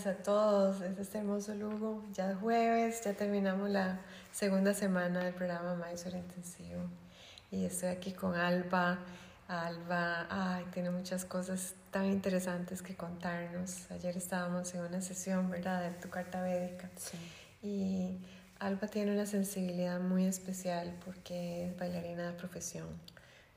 días 0.00 0.06
a 0.06 0.22
todos 0.22 0.80
desde 0.80 1.02
este 1.02 1.18
hermoso 1.18 1.54
Lugo. 1.54 2.02
Ya 2.14 2.34
jueves, 2.34 3.02
ya 3.04 3.12
terminamos 3.12 3.68
la 3.68 4.00
segunda 4.32 4.72
semana 4.72 5.24
del 5.24 5.34
programa 5.34 5.74
Mysore 5.74 6.18
Intensivo. 6.18 6.82
Y 7.50 7.66
estoy 7.66 7.90
aquí 7.90 8.12
con 8.12 8.34
Alba. 8.34 8.98
Alba, 9.48 10.26
ay, 10.30 10.64
tiene 10.72 10.90
muchas 10.90 11.24
cosas 11.24 11.74
tan 11.90 12.06
interesantes 12.06 12.80
que 12.80 12.94
contarnos. 12.94 13.90
Ayer 13.90 14.16
estábamos 14.16 14.74
en 14.74 14.82
una 14.82 15.02
sesión, 15.02 15.50
¿verdad?, 15.50 15.82
de 15.82 15.90
tu 15.98 16.08
carta 16.08 16.40
védica. 16.40 16.88
Sí. 16.96 17.18
Y 17.62 18.18
Alba 18.58 18.86
tiene 18.86 19.12
una 19.12 19.26
sensibilidad 19.26 20.00
muy 20.00 20.24
especial 20.24 20.94
porque 21.04 21.66
es 21.66 21.76
bailarina 21.76 22.28
de 22.28 22.32
profesión. 22.32 22.86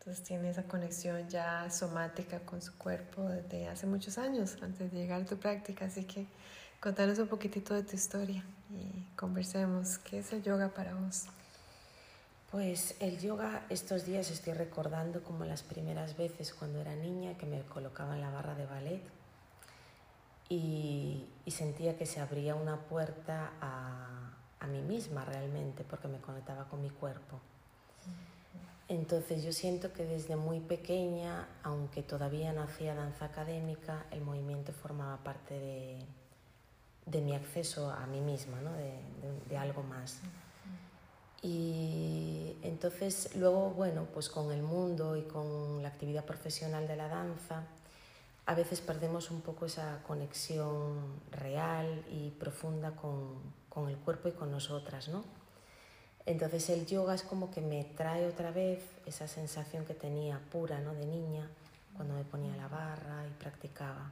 Entonces 0.04 0.26
tiene 0.26 0.50
esa 0.50 0.64
conexión 0.64 1.30
ya 1.30 1.70
somática 1.72 2.42
con 2.42 2.62
su 2.62 2.78
cuerpo 2.78 3.22
desde 3.22 3.70
hace 3.70 3.88
muchos 3.88 4.18
años, 4.18 4.58
antes 4.62 4.92
de 4.92 4.98
llegar 4.98 5.22
a 5.22 5.26
tu 5.26 5.38
práctica. 5.38 5.86
Así 5.86 6.04
que 6.04 6.28
contanos 6.82 7.20
un 7.20 7.30
poquitito 7.30 7.74
de 7.74 7.84
tu 7.84 7.96
historia 7.96 8.44
y 8.70 9.16
conversemos. 9.16 10.00
¿Qué 10.00 10.20
es 10.20 10.34
el 10.34 10.44
yoga 10.44 10.68
para 10.68 10.94
vos? 10.94 11.24
Pues 12.52 12.96
el 13.00 13.18
yoga 13.22 13.66
estos 13.70 14.06
días 14.06 14.30
estoy 14.30 14.52
recordando 14.52 15.24
como 15.24 15.46
las 15.46 15.64
primeras 15.64 16.18
veces 16.18 16.54
cuando 16.54 16.82
era 16.82 16.94
niña 16.98 17.38
que 17.38 17.46
me 17.46 17.62
colocaba 17.62 18.16
en 18.16 18.22
la 18.24 18.30
barra 18.30 18.56
de 18.56 18.66
ballet 18.66 19.02
y, 20.50 21.30
y 21.46 21.52
sentía 21.52 21.98
que 21.98 22.06
se 22.06 22.20
abría 22.20 22.56
una 22.56 22.76
puerta 22.76 23.54
a, 23.62 24.34
a 24.60 24.68
mí 24.68 24.82
misma 24.82 25.24
realmente 25.24 25.86
porque 25.86 26.10
me 26.10 26.20
conectaba 26.20 26.66
con 26.66 26.82
mi 26.82 26.90
cuerpo. 26.90 27.40
Entonces 28.90 29.44
yo 29.44 29.54
siento 29.54 29.94
que 29.94 30.06
desde 30.06 30.36
muy 30.36 30.60
pequeña, 30.60 31.48
aunque 31.64 32.04
todavía 32.04 32.52
no 32.54 32.64
hacía 32.64 32.94
danza 32.94 33.26
académica, 33.26 34.06
el 34.12 34.22
movimiento 34.22 34.74
formaba 34.74 35.18
parte 35.24 35.58
de, 35.58 36.00
de 37.06 37.22
mi 37.22 37.34
acceso 37.34 37.90
a 37.90 38.06
mí 38.08 38.20
misma, 38.20 38.60
¿no? 38.62 38.74
de, 38.74 38.92
de, 39.22 39.50
de, 39.50 39.58
algo 39.58 39.84
más. 39.84 40.20
Y 41.42 42.58
entonces 42.62 43.36
luego, 43.36 43.72
bueno, 43.72 44.08
pues 44.14 44.30
con 44.30 44.52
el 44.52 44.62
mundo 44.62 45.18
y 45.18 45.24
con 45.24 45.82
la 45.82 45.90
actividad 45.90 46.26
profesional 46.26 46.88
de 46.88 46.96
la 46.96 47.08
danza, 47.08 47.64
a 48.46 48.56
veces 48.56 48.82
perdemos 48.82 49.32
un 49.32 49.42
poco 49.42 49.66
esa 49.66 50.04
conexión 50.06 51.22
real 51.32 52.04
y 52.12 52.32
profunda 52.32 52.92
con, 52.92 53.36
con 53.70 53.90
el 53.90 53.98
cuerpo 53.98 54.28
y 54.28 54.34
con 54.34 54.52
nosotras, 54.52 55.08
¿no? 55.08 55.24
Entonces 56.26 56.70
el 56.70 56.86
yoga 56.86 57.16
es 57.16 57.24
como 57.24 57.52
que 57.52 57.62
me 57.62 57.84
trae 57.84 58.26
otra 58.28 58.52
vez 58.52 58.80
esa 59.06 59.28
sensación 59.28 59.86
que 59.86 59.94
tenía 59.94 60.40
pura 60.52 60.80
¿no? 60.80 60.94
de 60.94 61.06
niña 61.06 61.50
cuando 61.96 62.16
me 62.16 62.24
ponía 62.24 62.56
la 62.56 62.68
barra 62.68 63.26
y 63.28 63.42
practicaba. 63.42 64.12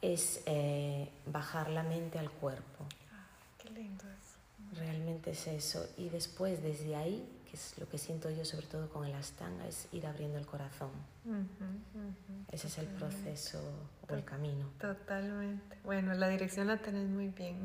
Es 0.00 0.42
eh, 0.46 1.08
bajar 1.26 1.70
la 1.70 1.82
mente 1.82 2.18
al 2.18 2.30
cuerpo. 2.30 2.84
Ah, 3.12 3.26
qué 3.58 3.70
lindo 3.70 4.04
es. 4.04 4.78
Realmente 4.78 5.32
es 5.32 5.46
eso. 5.48 5.84
Y 5.96 6.08
después 6.08 6.62
desde 6.62 6.94
ahí, 6.94 7.26
que 7.48 7.56
es 7.56 7.78
lo 7.78 7.88
que 7.88 7.98
siento 7.98 8.30
yo 8.30 8.44
sobre 8.44 8.66
todo 8.66 8.88
con 8.88 9.06
el 9.06 9.14
astanga, 9.14 9.66
es 9.66 9.88
ir 9.92 10.06
abriendo 10.06 10.38
el 10.38 10.46
corazón. 10.46 10.90
Uh 11.24 11.30
-huh, 11.30 11.34
uh 11.34 11.98
-huh. 11.98 12.44
Ese 12.52 12.66
es 12.66 12.78
el 12.78 12.86
proceso 12.86 13.60
o 14.08 14.14
el 14.14 14.24
camino. 14.24 14.70
Totalmente. 14.78 15.78
Bueno, 15.84 16.14
la 16.14 16.28
dirección 16.28 16.66
la 16.66 16.76
tenés 16.76 17.08
muy 17.08 17.28
bien 17.28 17.64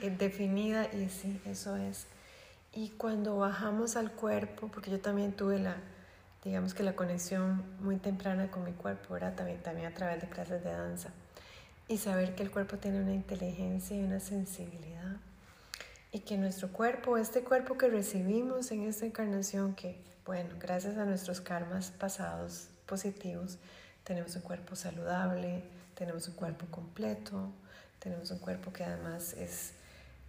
definida 0.18 0.92
y 0.92 1.08
sí, 1.08 1.40
eso 1.46 1.76
es. 1.76 2.06
Y 2.72 2.90
cuando 2.90 3.36
bajamos 3.36 3.96
al 3.96 4.12
cuerpo, 4.12 4.68
porque 4.68 4.90
yo 4.90 5.00
también 5.00 5.32
tuve 5.32 5.58
la, 5.58 5.76
digamos 6.44 6.74
que 6.74 6.82
la 6.82 6.94
conexión 6.94 7.64
muy 7.80 7.96
temprana 7.96 8.50
con 8.50 8.64
mi 8.64 8.72
cuerpo, 8.72 9.14
¿verdad? 9.14 9.34
También, 9.34 9.62
también 9.62 9.86
a 9.86 9.94
través 9.94 10.20
de 10.20 10.28
clases 10.28 10.62
de 10.64 10.70
danza. 10.70 11.10
Y 11.88 11.98
saber 11.98 12.34
que 12.36 12.42
el 12.42 12.50
cuerpo 12.50 12.76
tiene 12.78 13.00
una 13.00 13.12
inteligencia 13.12 13.96
y 13.96 14.02
una 14.02 14.20
sensibilidad. 14.20 14.89
Y 16.12 16.20
que 16.20 16.36
nuestro 16.36 16.72
cuerpo, 16.72 17.16
este 17.16 17.42
cuerpo 17.42 17.78
que 17.78 17.88
recibimos 17.88 18.72
en 18.72 18.82
esta 18.82 19.06
encarnación, 19.06 19.74
que, 19.74 20.02
bueno, 20.26 20.56
gracias 20.58 20.96
a 20.96 21.04
nuestros 21.04 21.40
karmas 21.40 21.90
pasados 21.92 22.68
positivos, 22.86 23.58
tenemos 24.02 24.34
un 24.34 24.42
cuerpo 24.42 24.74
saludable, 24.74 25.62
tenemos 25.94 26.26
un 26.26 26.34
cuerpo 26.34 26.66
completo, 26.70 27.52
tenemos 28.00 28.30
un 28.30 28.38
cuerpo 28.38 28.72
que 28.72 28.82
además 28.82 29.34
es 29.34 29.72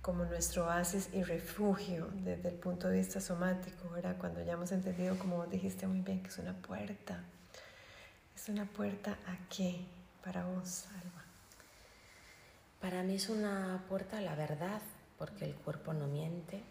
como 0.02 0.26
nuestro 0.26 0.66
oasis 0.66 1.10
y 1.14 1.24
refugio 1.24 2.10
desde 2.24 2.50
el 2.50 2.56
punto 2.56 2.88
de 2.88 2.98
vista 2.98 3.22
somático, 3.22 3.90
¿verdad? 3.90 4.18
Cuando 4.20 4.44
ya 4.44 4.54
hemos 4.54 4.72
entendido, 4.72 5.18
como 5.18 5.46
dijiste 5.46 5.88
muy 5.88 6.02
bien, 6.02 6.22
que 6.22 6.30
es 6.30 6.38
una 6.38 6.54
puerta. 6.54 7.24
¿Es 8.36 8.50
una 8.50 8.66
puerta 8.66 9.12
a 9.28 9.38
qué 9.50 9.86
para 10.24 10.44
vos, 10.46 10.86
Alba? 10.90 11.24
Para 12.82 13.04
mí 13.04 13.16
es 13.16 13.30
una 13.30 13.84
puerta 13.88 14.18
a 14.18 14.22
la 14.22 14.36
verdad, 14.36 14.82
porque 15.22 15.46
el 15.46 15.54
cuerpo 15.54 15.94
no 15.94 16.08
miente 16.08 16.64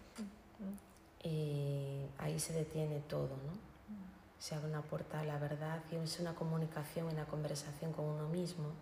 y 1.22 2.04
ahí 2.18 2.40
se 2.40 2.52
detiene 2.52 2.98
todo, 2.98 3.28
¿no? 3.28 3.52
Se 4.40 4.56
abre 4.56 4.66
una 4.66 4.82
puerta 4.82 5.20
a 5.20 5.24
la 5.24 5.38
verdad 5.38 5.80
y 5.92 5.94
es 5.94 6.18
una 6.18 6.34
comunicación, 6.34 7.06
una 7.06 7.26
conversación 7.26 7.92
con 7.92 8.06
uno 8.06 8.28
mismo 8.28 8.72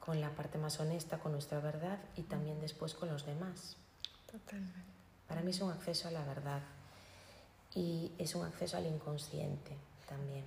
con 0.00 0.22
la 0.22 0.30
parte 0.30 0.56
más 0.56 0.80
honesta, 0.80 1.18
con 1.18 1.32
nuestra 1.32 1.60
verdad 1.60 1.98
y 2.16 2.22
también 2.22 2.62
después 2.62 2.94
con 2.94 3.10
los 3.10 3.26
demás. 3.26 3.76
Totalmente. 4.30 4.80
Para 5.28 5.42
mí 5.42 5.50
es 5.50 5.60
un 5.60 5.70
acceso 5.70 6.08
a 6.08 6.10
la 6.10 6.24
verdad 6.24 6.62
y 7.74 8.10
es 8.16 8.34
un 8.34 8.46
acceso 8.46 8.78
al 8.78 8.86
inconsciente 8.86 9.76
también. 10.08 10.46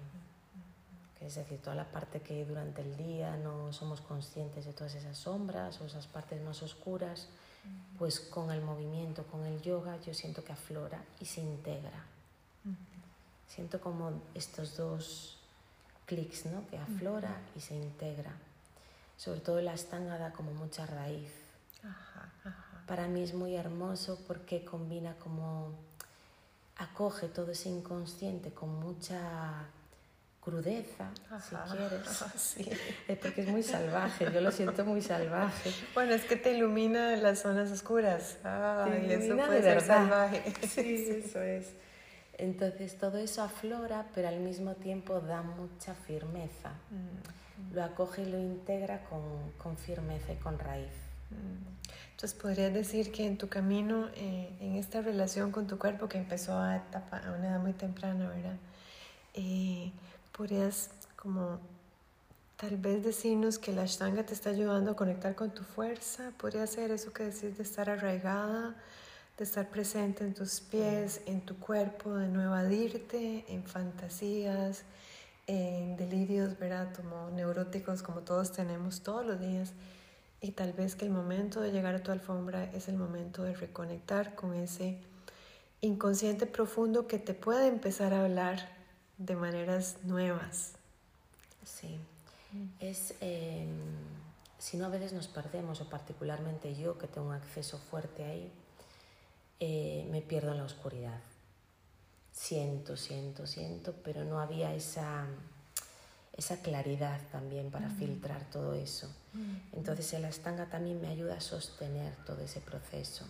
Es 1.22 1.36
decir, 1.36 1.62
toda 1.62 1.76
la 1.76 1.92
parte 1.92 2.22
que 2.22 2.44
durante 2.44 2.82
el 2.82 2.98
día 2.98 3.38
no 3.38 3.72
somos 3.72 4.02
conscientes 4.02 4.66
de 4.66 4.74
todas 4.74 4.96
esas 4.96 5.16
sombras 5.16 5.80
o 5.80 5.86
esas 5.86 6.08
partes 6.08 6.42
más 6.42 6.64
oscuras, 6.64 7.30
pues 7.98 8.20
con 8.20 8.52
el 8.52 8.62
movimiento, 8.62 9.24
con 9.28 9.46
el 9.46 9.62
yoga, 9.62 10.00
yo 10.02 10.14
siento 10.14 10.44
que 10.44 10.54
aflora 10.54 11.04
y 11.20 11.26
se 11.26 11.42
integra. 11.42 12.06
Siento 13.48 13.80
como 13.80 14.22
estos 14.34 14.76
dos 14.76 15.38
clics, 16.06 16.46
¿no? 16.48 16.68
Que 16.68 16.78
aflora 16.78 17.42
y 17.56 17.62
se 17.62 17.76
integra 17.76 18.34
sobre 19.18 19.40
todo 19.40 19.62
la 19.62 19.74
astanga 19.74 20.18
da 20.18 20.32
como 20.34 20.52
mucha 20.52 20.86
raíz. 20.86 21.32
Ajá, 21.84 22.32
ajá. 22.44 22.84
Para 22.88 23.08
mí 23.08 23.22
es 23.22 23.34
muy 23.34 23.56
hermoso 23.56 24.20
porque 24.28 24.66
combina 24.66 25.16
como 25.16 25.72
acoge 26.78 27.28
todo 27.28 27.52
ese 27.52 27.70
inconsciente 27.70 28.52
con 28.52 28.80
mucha 28.80 29.66
crudeza, 30.46 31.12
ajá, 31.30 31.42
si 31.42 31.76
quieres, 31.78 32.08
sí. 32.38 32.72
es 33.08 33.18
porque 33.18 33.42
es 33.42 33.48
muy 33.50 33.64
salvaje, 33.64 34.32
yo 34.32 34.40
lo 34.40 34.52
siento 34.52 34.86
muy 34.86 35.02
salvaje. 35.02 35.72
Bueno, 35.94 36.14
es 36.14 36.24
que 36.24 36.38
te 36.38 36.54
ilumina 36.54 37.18
las 37.18 37.40
zonas 37.40 37.70
oscuras. 37.72 38.38
Ah, 38.46 38.88
te 38.88 38.98
ilumina 39.00 39.26
eso 39.26 39.36
puede 39.36 39.56
de 39.56 39.64
ser 39.64 39.76
verdad. 39.76 39.88
salvaje. 39.88 40.54
Sí, 40.68 41.24
eso 41.26 41.42
es. 41.42 41.74
Entonces 42.38 42.98
todo 42.98 43.18
eso 43.18 43.42
aflora, 43.42 44.06
pero 44.14 44.28
al 44.28 44.40
mismo 44.40 44.76
tiempo 44.76 45.20
da 45.20 45.42
mucha 45.42 45.94
firmeza. 45.94 46.70
Mm 46.92 47.46
lo 47.74 47.84
acoge 47.84 48.24
y 48.24 48.26
lo 48.26 48.38
integra 48.40 49.02
con, 49.10 49.22
con, 49.58 49.78
firmeza 49.78 50.34
y 50.34 50.38
con 50.38 50.60
raíz. 50.60 50.92
Entonces 52.12 52.40
podrías 52.40 52.74
decir 52.74 53.12
que 53.12 53.26
en 53.26 53.38
tu 53.38 53.50
camino, 53.50 54.08
eh, 54.16 54.50
en 54.62 54.76
esta 54.76 55.02
relación 55.02 55.52
con 55.52 55.68
tu 55.68 55.78
cuerpo 55.78 56.08
que 56.08 56.18
empezó 56.18 56.58
a, 56.58 56.78
etapa, 56.78 57.18
a 57.18 57.34
una 57.34 57.50
edad 57.50 57.60
muy 57.60 57.74
temprana, 57.74 58.30
¿verdad? 58.30 58.56
Eh, 59.34 59.92
podrías 60.36 60.90
como 61.16 61.60
tal 62.58 62.78
vez 62.78 63.04
decirnos 63.04 63.58
que 63.58 63.72
la 63.72 63.84
Ashtanga 63.84 64.26
te 64.26 64.34
está 64.34 64.50
ayudando 64.50 64.92
a 64.92 64.96
conectar 64.96 65.36
con 65.36 65.52
tu 65.52 65.64
fuerza, 65.64 66.32
podría 66.38 66.68
ser 66.68 66.92
eso 66.92 67.14
que 67.14 67.24
decís 67.24 67.58
de 67.58 67.64
estar 67.64 67.90
arraigada, 67.90 68.76
de 69.38 69.44
estar 69.44 69.70
presente 69.70 70.24
en 70.24 70.34
tus 70.34 70.62
pies, 70.62 71.22
en 71.26 71.42
tu 71.42 71.58
cuerpo, 71.58 72.16
de 72.16 72.28
no 72.28 72.42
evadirte 72.42 73.46
en 73.48 73.64
fantasías, 73.64 74.84
en 75.48 75.98
delirios, 75.98 76.58
¿verdad? 76.58 76.94
Como 76.96 77.30
neuróticos, 77.32 78.02
como 78.02 78.22
todos 78.22 78.52
tenemos 78.52 79.02
todos 79.02 79.26
los 79.26 79.40
días. 79.40 79.74
Y 80.42 80.52
tal 80.52 80.74
vez 80.74 80.96
que 80.96 81.06
el 81.06 81.12
momento 81.12 81.60
de 81.62 81.72
llegar 81.72 81.96
a 81.96 82.04
tu 82.04 82.12
alfombra 82.12 82.66
es 82.74 82.88
el 82.88 82.98
momento 82.98 83.44
de 83.44 83.56
reconectar 83.56 84.36
con 84.36 84.54
ese 84.54 85.00
inconsciente 85.82 86.46
profundo 86.46 87.08
que 87.08 87.20
te 87.20 87.34
puede 87.34 87.68
empezar 87.68 88.14
a 88.14 88.24
hablar 88.24 88.75
de 89.18 89.36
maneras 89.36 89.98
nuevas. 90.04 90.74
Sí, 91.64 92.00
es, 92.80 93.16
eh, 93.22 93.68
si 94.60 94.78
no 94.78 94.86
a 94.86 94.90
veces 94.90 95.14
nos 95.14 95.28
perdemos, 95.28 95.82
o 95.82 95.90
particularmente 95.90 96.76
yo 96.76 96.98
que 96.98 97.08
tengo 97.08 97.28
un 97.28 97.34
acceso 97.34 97.78
fuerte 97.78 98.24
ahí, 98.24 98.52
eh, 99.60 100.08
me 100.12 100.22
pierdo 100.22 100.52
en 100.52 100.58
la 100.58 100.66
oscuridad 100.66 101.20
siento, 102.36 102.98
siento, 102.98 103.48
siento, 103.48 103.96
pero 104.04 104.26
no 104.26 104.40
había 104.40 104.74
esa, 104.74 105.26
esa 106.34 106.62
claridad 106.62 107.20
también 107.32 107.72
para 107.72 107.88
mm. 107.88 107.98
filtrar 107.98 108.44
todo 108.52 108.74
eso. 108.74 109.08
Mm. 109.34 109.78
Entonces 109.78 110.14
el 110.14 110.26
astanga 110.26 110.66
también 110.66 111.02
me 111.02 111.08
ayuda 111.08 111.38
a 111.38 111.42
sostener 111.42 112.14
todo 112.26 112.42
ese 112.42 112.60
proceso 112.60 113.26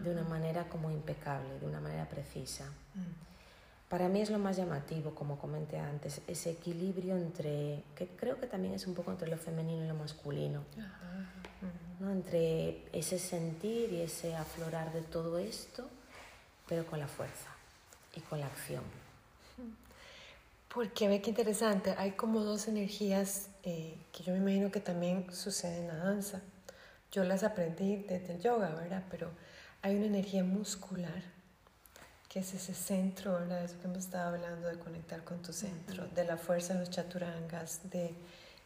de 0.00 0.10
una 0.10 0.24
manera 0.24 0.68
como 0.68 0.90
impecable, 0.90 1.60
de 1.60 1.66
una 1.66 1.80
manera 1.80 2.08
precisa. 2.08 2.66
Para 3.90 4.08
mí 4.08 4.20
es 4.20 4.30
lo 4.30 4.38
más 4.38 4.56
llamativo, 4.56 5.16
como 5.16 5.36
comenté 5.36 5.76
antes, 5.80 6.20
ese 6.28 6.50
equilibrio 6.50 7.16
entre, 7.16 7.82
que 7.96 8.06
creo 8.06 8.38
que 8.38 8.46
también 8.46 8.72
es 8.72 8.86
un 8.86 8.94
poco 8.94 9.10
entre 9.10 9.28
lo 9.28 9.36
femenino 9.36 9.84
y 9.84 9.88
lo 9.88 9.96
masculino, 9.96 10.62
¿no? 11.98 12.12
entre 12.12 12.84
ese 12.96 13.18
sentir 13.18 13.92
y 13.92 14.02
ese 14.02 14.36
aflorar 14.36 14.92
de 14.92 15.02
todo 15.02 15.40
esto, 15.40 15.88
pero 16.68 16.86
con 16.86 17.00
la 17.00 17.08
fuerza 17.08 17.48
y 18.14 18.20
con 18.20 18.38
la 18.38 18.46
acción. 18.46 18.84
Porque 20.72 21.08
ve 21.08 21.20
que 21.20 21.30
interesante, 21.30 21.96
hay 21.98 22.12
como 22.12 22.44
dos 22.44 22.68
energías 22.68 23.48
eh, 23.64 23.98
que 24.12 24.22
yo 24.22 24.32
me 24.32 24.38
imagino 24.38 24.70
que 24.70 24.78
también 24.78 25.26
suceden 25.34 25.82
en 25.82 25.88
la 25.88 25.96
danza. 25.96 26.42
Yo 27.10 27.24
las 27.24 27.42
aprendí 27.42 27.96
desde 27.96 28.34
el 28.34 28.40
yoga, 28.40 28.70
¿verdad? 28.76 29.02
Pero 29.10 29.32
hay 29.82 29.96
una 29.96 30.06
energía 30.06 30.44
muscular, 30.44 31.24
que 32.30 32.38
es 32.38 32.54
ese 32.54 32.74
centro, 32.74 33.32
¿verdad? 33.32 33.64
Eso 33.64 33.74
que 33.80 33.88
hemos 33.88 33.98
estado 33.98 34.36
hablando 34.36 34.68
de 34.68 34.78
conectar 34.78 35.24
con 35.24 35.42
tu 35.42 35.52
centro, 35.52 36.06
de 36.14 36.24
la 36.24 36.36
fuerza 36.36 36.74
en 36.74 36.78
los 36.78 36.88
chaturangas, 36.88 37.90
de 37.90 38.14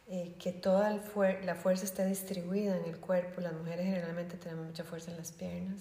eh, 0.07 0.35
que 0.37 0.51
toda 0.51 0.91
la 0.91 1.55
fuerza 1.55 1.83
esté 1.83 2.05
distribuida 2.05 2.77
en 2.77 2.85
el 2.85 2.97
cuerpo. 2.97 3.41
Las 3.41 3.53
mujeres 3.53 3.87
generalmente 3.87 4.37
tenemos 4.37 4.67
mucha 4.67 4.83
fuerza 4.83 5.09
en 5.09 5.17
las 5.17 5.31
piernas 5.31 5.79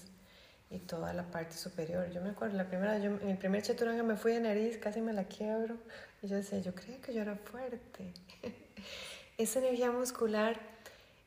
y 0.71 0.79
toda 0.79 1.13
la 1.13 1.25
parte 1.25 1.59
superior. 1.59 2.11
Yo 2.11 2.23
me 2.23 2.31
acuerdo, 2.31 2.57
la 2.57 2.67
primera, 2.67 2.99
yo, 2.99 3.11
en 3.21 3.29
el 3.29 3.37
primer 3.37 3.63
chaturanga 3.63 4.03
me 4.03 4.17
fui 4.17 4.33
de 4.33 4.41
nariz, 4.41 4.79
casi 4.79 5.03
me 5.03 5.13
la 5.13 5.25
quiebro. 5.25 5.77
Y 6.23 6.29
yo 6.29 6.37
decía, 6.37 6.61
yo 6.61 6.75
creía 6.75 7.03
que 7.03 7.13
yo 7.13 7.21
era 7.21 7.37
fuerte. 7.37 8.15
Esa 9.37 9.59
energía 9.59 9.91
muscular 9.91 10.59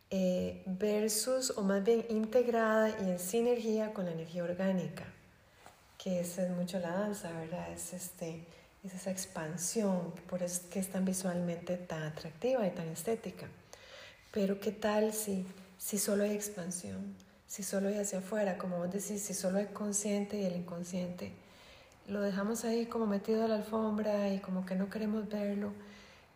eh, 0.10 0.64
versus, 0.66 1.52
o 1.56 1.62
más 1.62 1.84
bien 1.84 2.04
integrada 2.10 2.90
y 2.90 3.12
en 3.12 3.20
sinergia 3.20 3.94
con 3.94 4.06
la 4.06 4.12
energía 4.12 4.44
orgánica, 4.44 5.06
que 6.08 6.22
es 6.22 6.50
mucho 6.52 6.80
la 6.80 6.92
danza, 6.92 7.30
¿verdad? 7.34 7.70
Es, 7.70 7.92
este, 7.92 8.46
es 8.82 8.94
esa 8.94 9.12
expansión, 9.12 10.14
por 10.30 10.42
eso 10.42 10.62
es 10.62 10.68
que 10.70 10.80
es 10.80 10.88
tan 10.90 11.04
visualmente 11.04 11.76
tan 11.76 12.02
atractiva 12.04 12.66
y 12.66 12.72
tan 12.72 12.88
estética. 12.88 13.48
Pero 14.32 14.58
¿qué 14.62 14.72
tal 14.72 15.12
si, 15.12 15.46
si 15.78 15.98
solo 15.98 16.24
hay 16.24 16.32
expansión? 16.32 17.14
Si 17.46 17.62
solo 17.62 17.90
hay 17.90 17.98
hacia 17.98 18.20
afuera, 18.20 18.58
como 18.58 18.78
vos 18.78 18.90
decís, 18.90 19.22
si 19.22 19.34
solo 19.34 19.58
hay 19.58 19.66
consciente 19.66 20.38
y 20.38 20.46
el 20.46 20.56
inconsciente 20.56 21.34
lo 22.08 22.22
dejamos 22.22 22.64
ahí 22.64 22.86
como 22.86 23.06
metido 23.06 23.44
a 23.44 23.50
la 23.50 23.56
alfombra 23.56 24.34
y 24.34 24.40
como 24.40 24.66
que 24.66 24.76
no 24.76 24.90
queremos 24.90 25.28
verlo. 25.28 25.74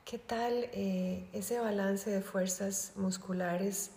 ¿Qué 0.04 0.18
tal 0.18 0.68
eh, 0.74 1.30
ese 1.32 1.60
balance 1.60 2.10
de 2.10 2.20
fuerzas 2.20 2.92
musculares 2.98 3.92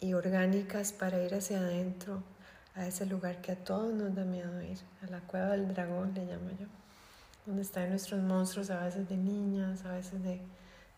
y 0.00 0.14
orgánicas 0.14 0.92
para 0.92 1.22
ir 1.22 1.32
hacia 1.32 1.58
adentro, 1.58 2.24
a 2.74 2.86
ese 2.86 3.06
lugar 3.06 3.40
que 3.42 3.52
a 3.52 3.56
todos 3.56 3.92
nos 3.92 4.14
da 4.14 4.24
miedo 4.24 4.62
ir, 4.62 4.78
a 5.02 5.06
la 5.10 5.20
cueva 5.20 5.50
del 5.50 5.72
dragón 5.74 6.14
le 6.14 6.24
llamo 6.24 6.50
yo, 6.58 6.66
donde 7.46 7.62
están 7.62 7.90
nuestros 7.90 8.22
monstruos 8.22 8.70
a 8.70 8.84
veces 8.84 9.08
de 9.08 9.16
niñas, 9.16 9.84
a 9.84 9.92
veces 9.92 10.22
de, 10.22 10.40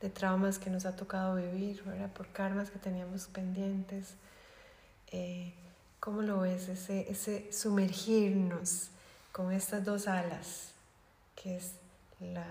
de 0.00 0.11
traumas 0.11 0.59
que 0.59 0.71
nos 0.71 0.87
ha 0.87 0.94
tocado 0.94 1.37
vivir, 1.37 1.82
¿verdad? 1.85 2.11
por 2.11 2.29
karmas 2.29 2.71
que 2.71 2.79
teníamos 2.79 3.26
pendientes. 3.26 4.15
Eh, 5.11 5.55
¿Cómo 6.00 6.23
lo 6.23 6.41
ves? 6.41 6.69
Ese, 6.69 7.11
ese 7.11 7.50
sumergirnos 7.53 8.91
con 9.32 9.53
estas 9.53 9.85
dos 9.85 10.06
alas, 10.06 10.73
que 11.35 11.56
es 11.56 11.73
la, 12.20 12.44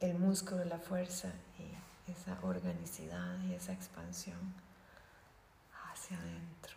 el 0.00 0.14
músculo, 0.14 0.64
la 0.64 0.78
fuerza 0.78 1.28
y 1.58 2.10
esa 2.10 2.38
organicidad 2.42 3.38
y 3.48 3.54
esa 3.54 3.72
expansión 3.72 4.38
hacia 5.92 6.16
adentro. 6.18 6.76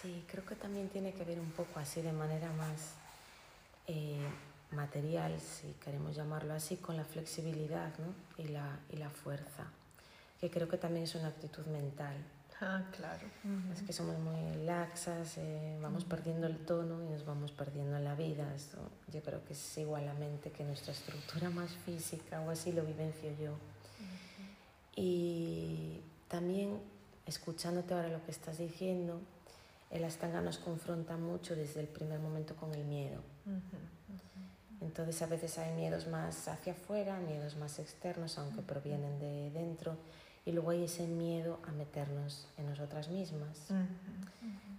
Sí, 0.00 0.24
creo 0.30 0.44
que 0.44 0.54
también 0.54 0.88
tiene 0.88 1.12
que 1.12 1.24
ver 1.24 1.40
un 1.40 1.50
poco 1.50 1.80
así 1.80 2.02
de 2.02 2.12
manera 2.12 2.52
más 2.52 2.94
eh, 3.86 4.28
material, 4.70 5.40
si 5.40 5.72
queremos 5.84 6.14
llamarlo 6.14 6.54
así, 6.54 6.76
con 6.76 6.96
la 6.96 7.04
flexibilidad 7.04 7.92
¿no? 7.98 8.14
y, 8.42 8.48
la, 8.48 8.78
y 8.90 8.96
la 8.96 9.10
fuerza, 9.10 9.64
que 10.40 10.50
creo 10.50 10.68
que 10.68 10.78
también 10.78 11.04
es 11.04 11.14
una 11.14 11.28
actitud 11.28 11.66
mental 11.66 12.16
Ah, 12.60 12.82
claro. 12.90 13.24
Es 13.72 13.82
que 13.82 13.92
somos 13.92 14.18
muy 14.18 14.64
laxas, 14.64 15.38
eh, 15.38 15.78
vamos 15.80 16.04
perdiendo 16.04 16.48
el 16.48 16.56
tono 16.58 17.04
y 17.04 17.06
nos 17.06 17.24
vamos 17.24 17.52
perdiendo 17.52 17.96
en 17.96 18.02
la 18.02 18.16
vida. 18.16 18.52
Esto 18.54 18.78
yo 19.12 19.22
creo 19.22 19.44
que 19.44 19.52
es 19.52 19.78
igualmente 19.78 20.50
que 20.50 20.64
nuestra 20.64 20.92
estructura 20.92 21.50
más 21.50 21.70
física, 21.86 22.40
o 22.40 22.50
así 22.50 22.72
lo 22.72 22.84
vivencio 22.84 23.30
yo. 23.40 23.56
Y 24.96 26.00
también, 26.26 26.80
escuchándote 27.26 27.94
ahora 27.94 28.08
lo 28.08 28.24
que 28.24 28.32
estás 28.32 28.58
diciendo, 28.58 29.20
el 29.90 30.04
Astanga 30.04 30.40
nos 30.40 30.58
confronta 30.58 31.16
mucho 31.16 31.56
desde 31.56 31.80
el 31.80 31.88
primer 31.88 32.20
momento 32.20 32.54
con 32.56 32.74
el 32.74 32.84
miedo. 32.84 33.22
Entonces 34.80 35.20
a 35.22 35.26
veces 35.26 35.58
hay 35.58 35.74
miedos 35.74 36.06
más 36.06 36.46
hacia 36.48 36.72
afuera, 36.72 37.18
miedos 37.18 37.56
más 37.56 37.78
externos, 37.78 38.38
aunque 38.38 38.62
provienen 38.62 39.18
de 39.18 39.50
dentro 39.50 39.96
y 40.44 40.52
luego 40.52 40.70
hay 40.70 40.84
ese 40.84 41.06
miedo 41.06 41.58
a 41.66 41.72
meternos 41.72 42.46
en 42.56 42.70
nosotras 42.70 43.08
mismas, 43.08 43.58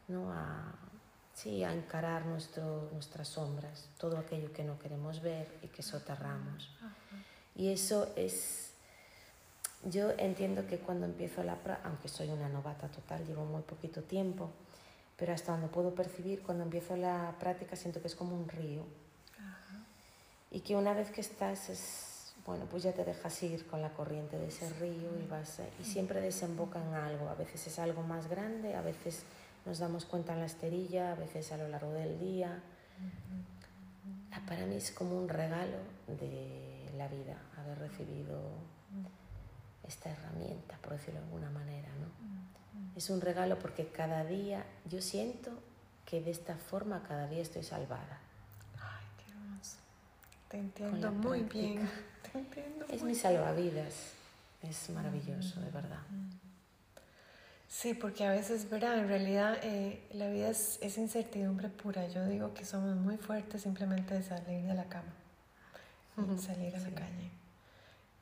¿no? 0.07 0.31
A, 0.31 0.73
sí, 1.35 1.63
a 1.63 1.73
encarar 1.73 2.25
nuestro, 2.25 2.89
nuestras 2.94 3.27
sombras, 3.27 3.88
todo 3.97 4.17
aquello 4.17 4.51
que 4.53 4.63
no 4.63 4.79
queremos 4.79 5.21
ver 5.21 5.47
y 5.61 5.67
que 5.67 5.83
soterramos. 5.83 6.69
Y 7.56 7.69
eso 7.69 8.11
es, 8.15 8.71
yo 9.83 10.11
entiendo 10.17 10.65
que 10.65 10.79
cuando 10.79 11.06
empiezo 11.06 11.44
la 11.44 11.56
práctica, 11.56 11.89
aunque 11.89 12.07
soy 12.07 12.29
una 12.29 12.50
novata 12.50 12.88
total, 12.88 13.25
llevo 13.27 13.45
muy 13.45 13.61
poquito 13.61 14.01
tiempo, 14.01 14.50
pero 15.19 15.33
hasta 15.33 15.51
donde 15.51 15.68
puedo 15.68 15.94
percibir, 15.94 16.42
cuando 16.42 16.63
empiezo 16.63 16.95
la 16.95 17.36
práctica 17.39 17.75
siento 17.75 18.01
que 18.01 18.07
es 18.07 18.16
como 18.16 18.36
un 18.36 18.48
río. 18.48 18.86
Y 20.50 20.62
que 20.62 20.75
una 20.75 20.94
vez 20.94 21.12
que 21.12 21.21
estás 21.21 21.69
es 21.69 22.33
bueno, 22.45 22.66
pues 22.66 22.81
ya 22.81 22.94
te 22.94 23.04
dejas 23.04 23.44
ir 23.44 23.68
con 23.68 23.81
la 23.81 23.89
corriente 23.89 24.38
de 24.38 24.48
ese 24.48 24.68
río 24.80 25.12
y, 25.21 25.27
vas, 25.27 25.62
y 25.80 25.83
siempre 25.83 26.19
desemboca 26.19 26.83
en 26.83 26.95
algo. 26.95 27.30
A 27.30 27.36
veces 27.36 27.68
es 27.68 27.77
algo 27.77 28.01
más 28.01 28.27
grande, 28.27 28.75
a 28.75 28.81
veces 28.81 29.24
nos 29.66 29.77
damos 29.77 30.06
cuenta 30.06 30.33
en 30.33 30.39
la 30.39 30.45
esterilla, 30.48 31.12
a 31.12 31.16
veces 31.16 31.51
a 31.51 31.57
lo 31.57 31.68
largo 31.68 31.92
del 31.92 32.19
día. 32.19 32.63
Para 34.48 34.66
mí 34.66 34.77
es 34.77 34.92
como 34.92 35.16
un 35.16 35.30
regalo 35.30 35.77
de 36.07 36.89
la 36.98 37.07
vida 37.07 37.38
haber 37.57 37.77
recibido 37.77 38.39
esta 39.88 40.10
herramienta, 40.10 40.77
por 40.81 40.94
decirlo 40.94 41.19
de 41.19 41.25
alguna 41.27 41.51
manera. 41.51 41.89
¿no? 42.00 42.58
Es 42.95 43.09
un 43.09 43.21
regalo 43.21 43.57
porque 43.59 43.87
cada 43.87 44.25
día 44.25 44.65
yo 44.89 45.01
siento 45.01 45.51
que 46.05 46.21
de 46.21 46.31
esta 46.31 46.55
forma 46.55 47.03
cada 47.07 47.27
día 47.27 47.41
estoy 47.41 47.63
salvada. 47.63 48.19
Ay, 48.77 49.05
qué 49.18 49.31
hermoso. 49.31 49.77
Te 50.49 50.57
entiendo 50.57 51.11
muy 51.11 51.42
bien 51.44 51.87
es 52.89 53.04
mi 53.04 53.15
salvavidas. 53.15 54.13
Es 54.61 54.89
maravilloso, 54.89 55.61
de 55.61 55.71
verdad. 55.71 55.99
Sí, 57.68 57.94
porque 57.94 58.25
a 58.25 58.31
veces, 58.31 58.69
¿verdad? 58.69 58.97
En 58.97 59.07
realidad 59.07 59.57
eh, 59.61 60.04
la 60.11 60.27
vida 60.30 60.49
es, 60.49 60.80
es, 60.81 60.97
incertidumbre 60.97 61.69
pura. 61.69 62.07
Yo 62.07 62.25
digo 62.25 62.54
que 62.54 62.65
somos 62.65 62.95
muy 62.95 63.18
fuertes 63.18 63.61
simplemente 63.61 64.15
de 64.15 64.23
salir 64.23 64.65
de 64.65 64.73
la 64.73 64.85
cama 64.85 65.13
y 66.18 66.37
salir 66.39 66.75
a 66.75 66.80
la 66.80 66.89
calle. 66.89 67.30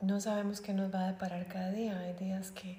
No 0.02 0.22
sabemos 0.22 0.62
qué 0.62 0.74
nos 0.74 0.94
va 0.94 1.06
a 1.06 1.08
deparar 1.08 1.48
cada 1.48 1.72
día. 1.72 1.98
Hay 2.00 2.14
días 2.14 2.52
que, 2.52 2.78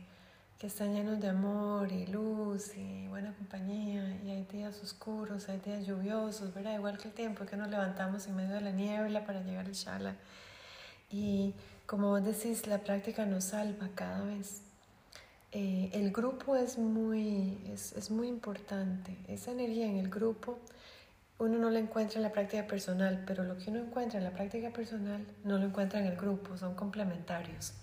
que 0.59 0.67
están 0.67 0.93
llenos 0.93 1.21
de 1.21 1.29
amor 1.29 1.93
y 1.93 2.07
luz 2.07 2.77
y 2.77 3.07
buena 3.07 3.33
compañía 3.35 4.19
y 4.25 4.31
hay 4.31 4.45
días 4.45 4.83
oscuros, 4.83 5.49
hay 5.49 5.61
días 5.61 5.87
lluviosos, 5.87 6.53
¿verdad? 6.53 6.75
Igual 6.75 6.99
que 6.99 7.09
el 7.09 7.15
tiempo 7.15 7.47
que 7.47 7.57
nos 7.57 7.69
levantamos 7.69 8.27
en 8.27 8.35
medio 8.35 8.55
de 8.55 8.61
la 8.63 8.73
niebla 8.73 9.25
para 9.25 9.41
llegar 9.43 9.67
al 9.67 9.73
shala 9.73 10.17
y 11.11 11.55
como 11.87 12.09
vos 12.09 12.25
decís, 12.25 12.67
la 12.67 12.79
práctica 12.79 13.25
nos 13.25 13.45
salva 13.45 13.89
cada 13.95 14.25
vez. 14.25 14.63
Eh, 15.53 15.91
el 15.95 16.11
grupo 16.13 16.57
es 16.57 16.77
muy, 16.77 17.59
es, 17.73 17.93
es 17.93 18.11
muy 18.11 18.29
importante. 18.29 19.17
Esa 19.29 19.53
energía 19.53 19.87
en 19.87 19.97
el 19.97 20.11
grupo 20.11 20.59
uno 21.39 21.57
no 21.59 21.71
la 21.71 21.79
encuentra 21.79 22.17
en 22.17 22.25
la 22.25 22.33
práctica 22.33 22.67
personal, 22.67 23.23
pero 23.27 23.45
lo 23.45 23.57
que 23.57 23.71
uno 23.71 23.79
encuentra 23.79 24.19
en 24.19 24.25
la 24.25 24.33
práctica 24.33 24.71
personal 24.71 25.25
no 25.45 25.57
lo 25.57 25.67
encuentra 25.67 26.01
en 26.01 26.07
el 26.07 26.17
grupo, 26.17 26.57
son 26.59 26.75
complementarios. 26.75 27.75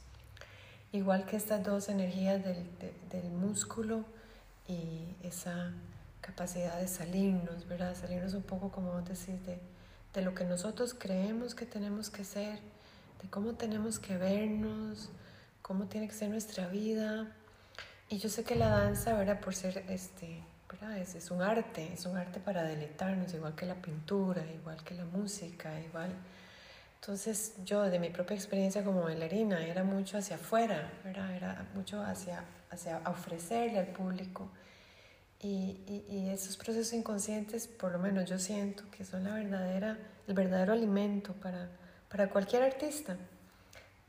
Igual 0.95 1.25
que 1.25 1.35
estas 1.35 1.61
dos 1.61 1.89
energías 1.89 2.41
del, 2.41 2.65
del 3.11 3.29
músculo 3.29 4.05
y 4.65 5.13
esa 5.23 5.73
capacidad 6.21 6.79
de 6.79 6.87
salirnos, 6.87 7.67
¿verdad? 7.67 7.93
Salirnos 7.99 8.33
un 8.33 8.43
poco, 8.43 8.71
como 8.71 8.93
vos 8.93 9.03
decís, 9.03 9.45
de, 9.45 9.59
de 10.13 10.21
lo 10.21 10.33
que 10.33 10.45
nosotros 10.45 10.95
creemos 10.97 11.53
que 11.53 11.65
tenemos 11.65 12.09
que 12.09 12.23
ser 12.23 12.59
de 13.21 13.29
cómo 13.29 13.55
tenemos 13.55 13.99
que 13.99 14.15
vernos, 14.15 15.09
cómo 15.61 15.87
tiene 15.87 16.07
que 16.07 16.13
ser 16.13 16.29
nuestra 16.29 16.67
vida. 16.67 17.27
Y 18.07 18.17
yo 18.19 18.29
sé 18.29 18.45
que 18.45 18.55
la 18.55 18.69
danza, 18.69 19.15
¿verdad? 19.15 19.41
Por 19.41 19.53
ser, 19.53 19.83
este, 19.89 20.41
¿verdad? 20.71 20.97
Es, 20.97 21.13
es 21.15 21.29
un 21.29 21.41
arte, 21.41 21.91
es 21.91 22.05
un 22.05 22.15
arte 22.15 22.39
para 22.39 22.63
deleitarnos, 22.63 23.33
igual 23.33 23.53
que 23.53 23.65
la 23.65 23.75
pintura, 23.75 24.45
igual 24.49 24.81
que 24.85 24.93
la 24.93 25.03
música, 25.03 25.77
igual. 25.81 26.13
Entonces 27.05 27.53
yo 27.63 27.83
de 27.83 27.99
mi 27.99 28.09
propia 28.09 28.33
experiencia 28.33 28.83
como 28.83 29.03
bailarina 29.03 29.63
era 29.63 29.83
mucho 29.83 30.17
hacia 30.17 30.37
afuera, 30.37 30.91
¿verdad? 31.03 31.35
Era 31.35 31.69
mucho 31.75 32.01
hacia, 32.01 32.43
hacia 32.71 32.97
ofrecerle 33.05 33.77
al 33.77 33.89
público. 33.89 34.49
Y, 35.39 35.81
y, 35.85 36.03
y, 36.09 36.29
esos 36.29 36.57
procesos 36.57 36.93
inconscientes, 36.93 37.67
por 37.67 37.91
lo 37.91 37.99
menos 37.99 38.27
yo 38.27 38.39
siento 38.39 38.85
que 38.89 39.05
son 39.05 39.25
la 39.25 39.35
verdadera, 39.35 39.99
el 40.27 40.33
verdadero 40.33 40.73
alimento 40.73 41.33
para, 41.33 41.69
para 42.09 42.27
cualquier 42.27 42.63
artista. 42.63 43.15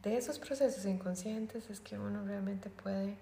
De 0.02 0.16
esos 0.16 0.38
procesos 0.38 0.86
inconscientes 0.86 1.68
es 1.68 1.80
que 1.80 1.98
uno 1.98 2.24
realmente 2.24 2.70
puede 2.70 3.18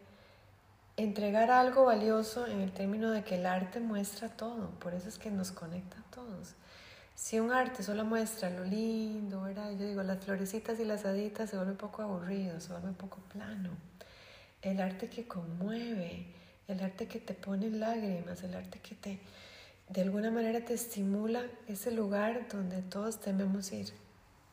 entregar 0.97 1.51
algo 1.51 1.87
valioso 1.87 2.47
en 2.47 2.61
el 2.61 2.71
término 2.71 3.11
de 3.11 3.25
que 3.25 3.41
el 3.41 3.47
arte 3.47 3.81
muestra 3.81 4.29
todo, 4.29 4.71
por 4.79 4.95
eso 4.95 5.09
es 5.09 5.19
que 5.19 5.33
nos 5.33 5.51
conecta 5.51 5.99
a 5.99 6.15
todos. 6.15 6.55
Si 7.15 7.39
un 7.39 7.53
arte 7.53 7.83
solo 7.83 8.05
muestra 8.05 8.51
lo 8.51 8.65
lindo, 8.65 9.43
¿verdad? 9.43 9.71
Yo 9.79 9.87
digo, 9.87 10.03
las 10.03 10.25
florecitas 10.25 10.81
y 10.81 10.85
las 10.85 11.05
haditas 11.05 11.49
se 11.49 11.57
vuelve 11.57 11.73
un 11.73 11.79
poco 11.79 12.03
aburrido, 12.03 12.61
se 12.61 12.73
vuelve 12.73 12.89
un 12.89 12.95
poco 12.95 13.19
plano. 13.33 13.71
El 14.63 14.81
arte 14.81 15.09
que 15.09 15.27
conmueve, 15.27 16.27
el 16.67 16.81
arte 16.83 17.07
que 17.07 17.21
te 17.21 17.35
pone 17.35 17.71
lágrimas, 17.71 18.43
el 18.43 18.55
arte 18.55 18.81
que 18.81 18.95
te, 18.97 19.21
de 19.89 20.03
alguna 20.03 20.31
manera 20.31 20.65
te 20.65 20.75
estimula 20.75 21.47
ese 21.69 21.93
lugar 21.93 22.49
donde 22.49 22.83
todos 22.83 23.21
tememos 23.21 23.73
ir. 23.73 23.93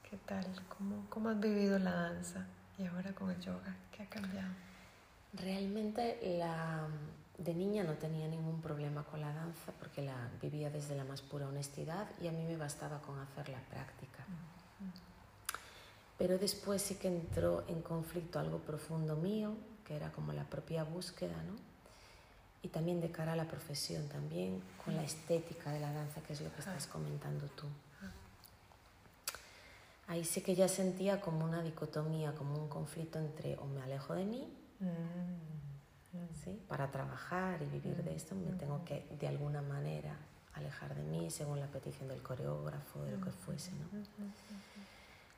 ¿Qué 0.10 0.18
tal? 0.26 0.46
¿Cómo, 0.78 1.06
cómo 1.10 1.30
has 1.30 1.40
vivido 1.40 1.80
la 1.80 1.92
danza? 1.92 2.46
Y 2.78 2.86
ahora 2.86 3.14
con 3.14 3.32
el 3.32 3.40
yoga, 3.42 3.76
¿qué 3.92 4.04
ha 4.04 4.06
cambiado? 4.08 4.52
Realmente 5.34 6.20
la, 6.38 6.88
de 7.44 7.54
niña 7.54 7.84
no 7.84 7.94
tenía 7.94 8.28
ningún 8.28 8.62
problema 8.62 9.04
con 9.04 9.22
la 9.22 9.34
danza 9.34 9.72
porque 9.80 10.02
la 10.02 10.30
vivía 10.42 10.70
desde 10.70 10.96
la 10.96 11.04
más 11.04 11.22
pura 11.22 11.48
honestidad 11.48 12.08
y 12.22 12.28
a 12.28 12.32
mí 12.32 12.44
me 12.44 12.58
bastaba 12.58 13.02
con 13.02 13.18
hacer 13.20 13.50
la 13.50 13.60
práctica. 13.60 14.26
Pero 16.18 16.38
después 16.38 16.82
sí 16.82 16.96
que 16.96 17.08
entró 17.08 17.64
en 17.68 17.82
conflicto 17.82 18.38
algo 18.38 18.60
profundo 18.60 19.16
mío, 19.16 19.56
que 19.86 19.96
era 19.96 20.12
como 20.12 20.34
la 20.34 20.44
propia 20.44 20.84
búsqueda, 20.84 21.36
¿no? 21.44 21.56
Y 22.62 22.68
también 22.68 23.02
de 23.02 23.10
cara 23.10 23.34
a 23.34 23.36
la 23.36 23.48
profesión, 23.48 24.08
también 24.08 24.62
con 24.86 24.96
la 24.96 25.04
estética 25.04 25.72
de 25.72 25.80
la 25.80 25.92
danza, 25.92 26.22
que 26.22 26.34
es 26.34 26.42
lo 26.42 26.54
que 26.54 26.60
estás 26.60 26.86
comentando 26.86 27.48
tú. 27.48 27.66
Ahí 30.08 30.26
sí 30.26 30.42
que 30.42 30.54
ya 30.54 30.68
sentía 30.68 31.22
como 31.22 31.46
una 31.46 31.64
dicotomía, 31.64 32.36
como 32.36 32.56
un 32.56 32.68
conflicto 32.68 33.18
entre 33.18 33.58
o 33.58 33.66
me 33.66 33.82
alejo 33.82 34.14
de 34.14 34.26
mí, 34.26 34.54
mm. 34.80 35.71
¿Sí? 36.44 36.60
para 36.68 36.92
trabajar 36.92 37.62
y 37.62 37.66
vivir 37.66 38.04
de 38.04 38.16
esto, 38.16 38.36
me 38.36 38.52
tengo 38.54 38.84
que 38.86 39.06
de 39.20 39.28
alguna 39.28 39.62
manera 39.62 40.16
alejar 40.54 40.96
de 40.96 41.04
mí 41.04 41.32
según 41.32 41.60
la 41.60 41.68
petición 41.68 42.10
del 42.10 42.22
coreógrafo, 42.22 43.04
de 43.04 43.18
lo 43.18 43.24
que 43.24 43.32
fuese. 43.32 43.72
¿no? 43.72 43.88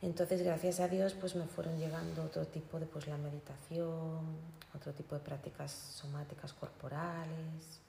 Entonces, 0.01 0.41
gracias 0.41 0.79
a 0.79 0.87
Dios, 0.87 1.13
pues 1.13 1.35
me 1.35 1.45
fueron 1.45 1.77
llegando 1.77 2.23
otro 2.23 2.45
tipo 2.47 2.79
de, 2.79 2.85
pues 2.85 3.07
la 3.07 3.17
meditación, 3.17 4.37
otro 4.75 4.93
tipo 4.93 5.15
de 5.15 5.21
prácticas 5.21 5.71
somáticas 5.71 6.51
corporales, 6.53 7.79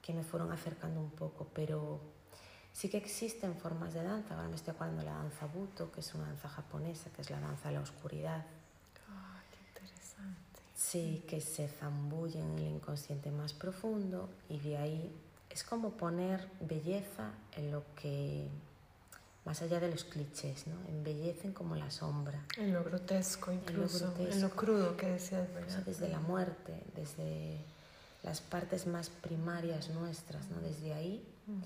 que 0.00 0.12
me 0.12 0.22
fueron 0.22 0.52
acercando 0.52 1.00
un 1.00 1.10
poco, 1.10 1.48
pero 1.52 2.00
Sí 2.72 2.88
que 2.88 2.96
existen 2.96 3.54
formas 3.56 3.92
de 3.92 4.02
danza, 4.02 4.34
ahora 4.34 4.48
me 4.48 4.56
estoy 4.56 4.72
acordando 4.72 5.02
de 5.02 5.06
la 5.06 5.16
danza 5.16 5.46
Buto, 5.46 5.92
que 5.92 6.00
es 6.00 6.14
una 6.14 6.26
danza 6.26 6.48
japonesa, 6.48 7.10
que 7.10 7.20
es 7.20 7.30
la 7.30 7.38
danza 7.38 7.68
de 7.68 7.74
la 7.74 7.80
oscuridad. 7.82 8.44
Sí, 10.90 11.22
que 11.28 11.40
se 11.40 11.68
zambulle 11.68 12.40
en 12.40 12.58
el 12.58 12.66
inconsciente 12.66 13.30
más 13.30 13.52
profundo 13.52 14.28
y 14.48 14.58
de 14.58 14.76
ahí 14.76 15.10
es 15.48 15.62
como 15.62 15.92
poner 15.92 16.48
belleza 16.60 17.30
en 17.56 17.70
lo 17.70 17.84
que, 17.94 18.48
más 19.44 19.62
allá 19.62 19.80
de 19.80 19.90
los 19.90 20.04
clichés, 20.04 20.66
¿no? 20.66 20.74
Embellecen 20.88 21.52
como 21.52 21.76
la 21.76 21.90
sombra. 21.90 22.44
En 22.58 22.74
lo 22.74 22.82
grotesco 22.82 23.52
incluso, 23.52 24.12
en 24.18 24.40
lo, 24.40 24.50
crudo 24.50 24.96
que 24.96 25.06
decías, 25.06 25.52
¿verdad? 25.54 25.82
desde 25.86 26.08
la 26.08 26.20
muerte, 26.20 26.82
desde 26.96 27.58
las 28.22 28.40
partes 28.40 28.86
más 28.86 29.08
primarias 29.08 29.88
nuestras, 29.90 30.48
¿no? 30.48 30.60
Desde 30.60 30.94
ahí. 30.94 31.24
Mm. 31.46 31.62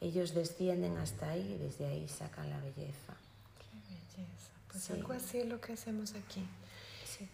Ellos 0.00 0.32
descienden 0.34 0.96
hasta 0.96 1.28
ahí 1.28 1.54
y 1.54 1.58
desde 1.58 1.86
ahí 1.86 2.08
sacan 2.08 2.48
la 2.50 2.60
belleza. 2.60 3.14
Qué 3.58 3.76
belleza. 3.76 4.50
Pues 4.72 4.90
algo 4.90 5.12
así 5.12 5.38
es 5.38 5.46
lo 5.46 5.60
que 5.60 5.74
hacemos 5.74 6.14
aquí. 6.14 6.44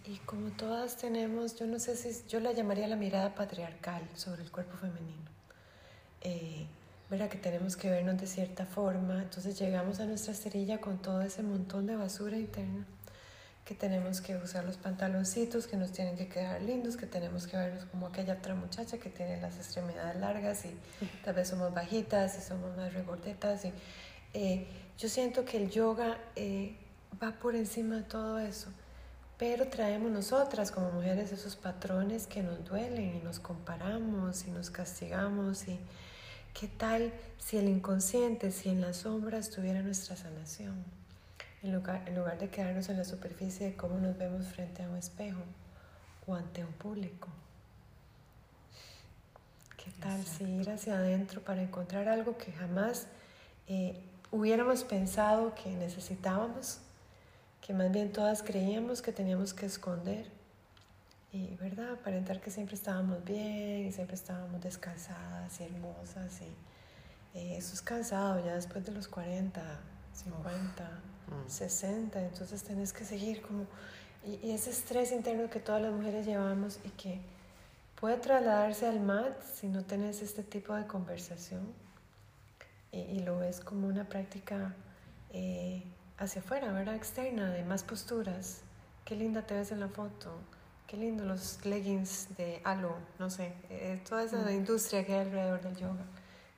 Y 0.07 0.17
como 0.19 0.51
todas 0.51 0.97
tenemos, 0.97 1.57
yo 1.57 1.67
no 1.67 1.79
sé 1.79 1.97
si 1.97 2.27
yo 2.29 2.41
la 2.41 2.53
llamaría 2.53 2.89
la 2.89 2.97
mirada 2.97 3.35
patriarcal 3.35 4.03
sobre 4.15 4.43
el 4.43 4.51
cuerpo 4.51 4.77
femenino. 4.77 5.31
Eh, 6.21 6.67
¿Verdad? 7.11 7.29
Que 7.29 7.39
tenemos 7.39 7.77
que 7.77 7.91
vernos 7.91 8.19
de 8.19 8.27
cierta 8.27 8.65
forma. 8.65 9.23
Entonces 9.23 9.59
llegamos 9.59 10.01
a 10.01 10.07
nuestra 10.07 10.33
esterilla 10.33 10.81
con 10.81 10.99
todo 10.99 11.21
ese 11.23 11.43
montón 11.43 11.87
de 11.87 11.97
basura 11.97 12.39
interna 12.39 12.87
que 13.65 13.75
tenemos 13.75 14.21
que 14.21 14.37
usar 14.37 14.65
los 14.65 14.77
pantaloncitos 14.77 15.67
que 15.67 15.77
nos 15.77 15.91
tienen 15.91 16.17
que 16.17 16.29
quedar 16.29 16.61
lindos, 16.61 16.97
que 16.97 17.07
tenemos 17.07 17.47
que 17.47 17.57
vernos 17.57 17.87
como 17.87 18.07
aquella 18.09 18.35
otra 18.35 18.55
muchacha 18.55 18.99
que 18.99 19.09
tiene 19.09 19.41
las 19.41 19.57
extremidades 19.57 20.21
largas 20.21 20.67
y 20.67 20.77
tal 21.25 21.35
vez 21.35 21.49
somos 21.49 21.73
bajitas 21.73 22.37
y 22.39 22.43
somos 22.43 22.77
más 22.77 22.93
regordetas. 22.93 23.65
Y, 23.65 23.73
eh, 24.35 24.67
yo 24.99 25.09
siento 25.09 25.45
que 25.45 25.57
el 25.57 25.71
yoga 25.71 26.19
eh, 26.37 26.77
va 27.23 27.33
por 27.33 27.57
encima 27.57 27.97
de 27.97 28.03
todo 28.03 28.39
eso, 28.39 28.69
pero 29.39 29.67
traemos 29.69 30.11
nosotras 30.11 30.71
como 30.71 30.91
mujeres 30.91 31.33
esos 31.33 31.57
patrones 31.57 32.27
que 32.27 32.43
nos 32.43 32.65
duelen 32.65 33.17
y 33.17 33.19
nos 33.21 33.41
comparamos 33.41 34.47
y 34.47 34.51
nos 34.51 34.71
castigamos 34.71 35.67
y 35.69 35.79
qué 36.53 36.69
tal 36.69 37.13
si 37.39 37.57
el 37.59 37.69
inconsciente, 37.69 38.53
si 38.53 38.69
en 38.69 38.81
la 38.81 38.93
sombra 38.93 39.39
estuviera 39.39 39.83
nuestra 39.83 40.17
sanación 40.17 40.85
en 41.65 41.73
lugar, 41.73 42.03
en 42.07 42.15
lugar 42.15 42.39
de 42.39 42.49
quedarnos 42.49 42.89
en 42.91 42.99
la 42.99 43.05
superficie 43.05 43.67
de 43.67 43.77
cómo 43.77 43.99
nos 43.99 44.17
vemos 44.19 44.47
frente 44.47 44.83
a 44.83 44.89
un 44.89 44.97
espejo 44.97 45.41
o 46.27 46.35
ante 46.35 46.63
un 46.63 46.73
público. 46.73 47.29
¿Qué 49.83 49.91
tal 50.01 50.25
si 50.25 50.45
ir 50.45 50.71
hacia 50.71 50.97
adentro 50.97 51.41
para 51.41 51.63
encontrar 51.63 52.09
algo 52.09 52.37
que 52.37 52.53
jamás 52.53 53.07
eh, 53.67 53.99
hubiéramos 54.31 54.85
pensado 54.85 55.55
que 55.55 55.71
necesitábamos, 55.71 56.81
que 57.65 57.73
más 57.73 57.91
bien 57.91 58.13
todas 58.13 58.43
creíamos 58.43 59.01
que 59.01 59.11
teníamos 59.11 59.55
que 59.55 59.65
esconder? 59.65 60.31
Y, 61.33 61.57
¿verdad? 61.57 61.93
Aparentar 61.95 62.41
que 62.43 62.51
siempre 62.51 62.75
estábamos 62.75 63.25
bien 63.25 63.87
y 63.87 63.93
siempre 63.93 64.17
estábamos 64.17 64.61
descansadas 64.61 65.59
y 65.61 65.65
hermosas. 65.65 66.43
Y 66.43 67.39
eh, 67.39 67.57
eso 67.57 67.73
es 67.73 67.81
cansado 67.81 68.45
ya 68.45 68.55
después 68.55 68.85
de 68.85 68.93
los 68.93 69.09
40, 69.09 69.63
50. 70.13 70.91
60, 71.49 72.23
entonces 72.23 72.63
tenés 72.63 72.93
que 72.93 73.05
seguir 73.05 73.41
como... 73.41 73.65
Y, 74.27 74.51
ese 74.51 74.69
estrés 74.69 75.11
interno 75.11 75.49
que 75.49 75.59
todas 75.59 75.81
las 75.81 75.93
mujeres 75.93 76.27
llevamos 76.27 76.79
y 76.85 76.91
que 76.91 77.23
puede 77.99 78.19
trasladarse 78.19 78.87
al 78.87 79.01
mat 79.01 79.41
si 79.55 79.69
no 79.69 79.85
tenés 79.85 80.21
este 80.21 80.43
tipo 80.43 80.75
de 80.75 80.87
conversación 80.87 81.73
y, 82.93 83.21
lo 83.21 83.39
ves 83.39 83.61
como 83.61 83.89
una 83.89 84.05
práctica 84.07 84.75
eh, 85.31 85.83
hacia 86.19 86.41
afuera, 86.41 86.73
¿verdad? 86.73 86.95
Externa, 86.95 87.51
de 87.51 87.65
más 87.65 87.83
posturas. 87.83 88.63
Qué 89.05 89.17
linda 89.17 89.43
te 89.43 89.55
ves 89.55 89.73
en 89.73 89.81
la 89.81 89.89
foto. 89.89 90.33
Qué 90.87 90.97
lindo 90.97 91.25
los 91.25 91.65
leggings 91.65 92.37
de 92.37 92.61
halo, 92.63 92.97
no 93.19 93.31
sé, 93.31 93.55
eh, 93.71 94.03
toda 94.07 94.23
esa 94.23 94.53
industria 94.53 95.05
que 95.05 95.15
hay 95.15 95.21
alrededor 95.21 95.63
del 95.63 95.77
yoga, 95.77 96.05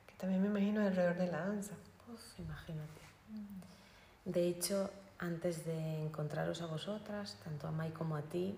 que 0.05 0.15
también 0.17 0.41
me 0.41 0.49
imagino 0.49 0.81
alrededor 0.81 1.17
de 1.17 1.27
la 1.27 1.45
danza. 1.45 1.73
Uf, 2.13 2.39
imagínate. 2.39 3.01
De 4.25 4.47
hecho, 4.47 4.91
antes 5.17 5.65
de 5.65 6.03
encontraros 6.03 6.61
a 6.61 6.65
vosotras, 6.65 7.37
tanto 7.43 7.67
a 7.67 7.71
Mai 7.71 7.91
como 7.91 8.17
a 8.17 8.21
ti, 8.21 8.57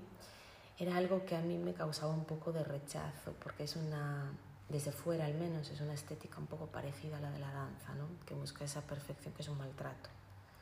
era 0.80 0.98
algo 0.98 1.24
que 1.24 1.36
a 1.36 1.42
mí 1.42 1.58
me 1.58 1.74
causaba 1.74 2.14
un 2.14 2.26
poco 2.26 2.52
de 2.52 2.64
rechazo, 2.64 3.34
porque 3.44 3.64
es 3.64 3.76
una, 3.76 4.32
desde 4.70 4.92
fuera 4.92 5.26
al 5.26 5.36
menos, 5.36 5.70
es 5.70 5.82
una 5.82 5.94
estética 5.94 6.40
un 6.40 6.48
poco 6.48 6.66
parecida 6.66 7.18
a 7.18 7.22
la 7.22 7.32
de 7.32 7.40
la 7.40 7.52
danza, 7.52 7.94
¿no? 7.94 8.08
que 8.26 8.34
busca 8.34 8.66
esa 8.66 8.82
perfección 8.82 9.34
que 9.36 9.44
es 9.44 9.48
un 9.50 9.58
maltrato. 9.60 10.10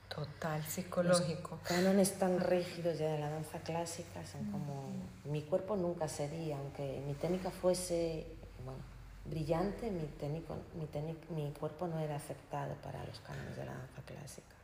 Total, 0.09 0.63
psicológico. 0.63 1.51
Los 1.51 1.67
cánones 1.67 2.17
tan 2.17 2.39
rígidos 2.39 2.97
ya 2.97 3.11
de 3.11 3.19
la 3.19 3.29
danza 3.29 3.59
clásica 3.59 4.25
son 4.25 4.51
como, 4.51 4.89
mi 5.25 5.43
cuerpo 5.43 5.75
nunca 5.75 6.07
sería, 6.07 6.57
aunque 6.57 7.01
mi 7.05 7.13
técnica 7.13 7.51
fuese, 7.51 8.25
bueno, 8.63 8.81
brillante, 9.25 9.91
mi, 9.91 10.05
técnico, 10.19 10.55
mi, 10.75 11.15
mi 11.35 11.51
cuerpo 11.51 11.87
no 11.87 11.99
era 11.99 12.15
aceptado 12.15 12.75
para 12.75 13.03
los 13.05 13.19
cánones 13.19 13.55
de 13.57 13.65
la 13.65 13.73
danza 13.73 14.01
clásica 14.05 14.57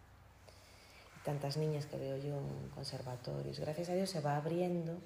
tantas 1.24 1.58
niñas 1.58 1.86
que 1.86 1.98
veo 1.98 2.18
yo 2.18 2.38
en 2.38 2.70
conservatorios. 2.76 3.60
Gracias 3.60 3.90
a 3.90 3.96
Dios 3.96 4.10
se 4.10 4.22
va 4.22 4.36
abriendo 4.38 4.98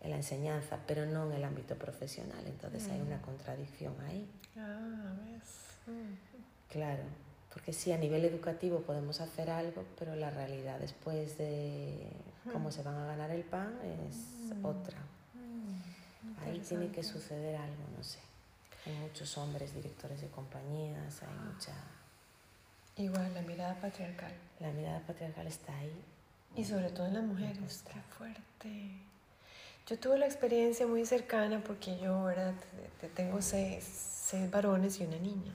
en 0.00 0.10
la 0.10 0.16
enseñanza, 0.16 0.78
pero 0.86 1.06
no 1.06 1.26
en 1.26 1.32
el 1.32 1.44
ámbito 1.44 1.74
profesional. 1.76 2.44
Entonces 2.46 2.88
hay 2.88 3.00
una 3.00 3.20
contradicción 3.20 3.94
ahí. 4.06 4.28
Ah, 4.56 5.12
¿ves? 5.24 5.96
Claro, 6.68 7.02
porque 7.54 7.72
sí, 7.72 7.92
a 7.92 7.96
nivel 7.96 8.24
educativo 8.24 8.80
podemos 8.80 9.20
hacer 9.20 9.48
algo, 9.48 9.84
pero 9.96 10.16
la 10.16 10.28
realidad 10.28 10.78
después 10.80 11.38
de 11.38 12.04
cómo 12.52 12.72
se 12.72 12.82
van 12.82 12.96
a 12.96 13.06
ganar 13.06 13.30
el 13.30 13.44
pan 13.44 13.72
es 14.08 14.52
otra. 14.62 14.98
Ahí 16.44 16.58
tiene 16.58 16.88
que 16.90 17.04
suceder 17.04 17.54
algo, 17.56 17.84
no 17.96 18.02
sé. 18.02 18.18
Hay 18.86 18.92
muchos 18.96 19.38
hombres 19.38 19.72
directores 19.72 20.20
de 20.20 20.26
compañías, 20.28 21.22
hay 21.22 21.52
mucha 21.52 21.72
Igual, 22.96 23.34
la 23.34 23.42
mirada 23.42 23.74
patriarcal. 23.80 24.32
La 24.60 24.70
mirada 24.70 25.00
patriarcal 25.00 25.46
está 25.46 25.76
ahí. 25.78 26.04
Y 26.56 26.64
sobre 26.64 26.90
todo 26.90 27.06
en 27.06 27.14
las 27.14 27.24
mujeres, 27.24 27.82
qué 27.92 28.00
fuerte. 28.16 28.90
Yo 29.88 29.98
tuve 29.98 30.18
la 30.18 30.26
experiencia 30.26 30.86
muy 30.86 31.04
cercana 31.04 31.62
porque 31.64 31.98
yo 31.98 32.14
ahora 32.14 32.54
tengo 33.14 33.42
seis, 33.42 33.84
seis 33.84 34.48
varones 34.50 35.00
y 35.00 35.04
una 35.04 35.18
niña. 35.18 35.52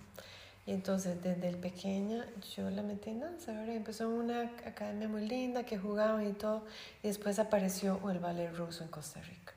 Y 0.70 0.72
entonces 0.72 1.20
desde 1.24 1.50
el 1.50 1.58
pequeña 1.58 2.28
yo 2.56 2.70
la 2.70 2.84
metí 2.84 3.10
en 3.10 3.22
danza, 3.22 3.54
¿verdad? 3.54 3.76
Empezó 3.76 4.08
una 4.08 4.42
academia 4.68 5.08
muy 5.08 5.28
linda 5.28 5.64
que 5.64 5.80
jugaban 5.80 6.28
y 6.28 6.34
todo, 6.34 6.64
y 7.02 7.08
después 7.08 7.40
apareció 7.40 8.00
el 8.12 8.20
ballet 8.20 8.56
ruso 8.56 8.84
en 8.84 8.92
Costa 8.92 9.20
Rica. 9.20 9.54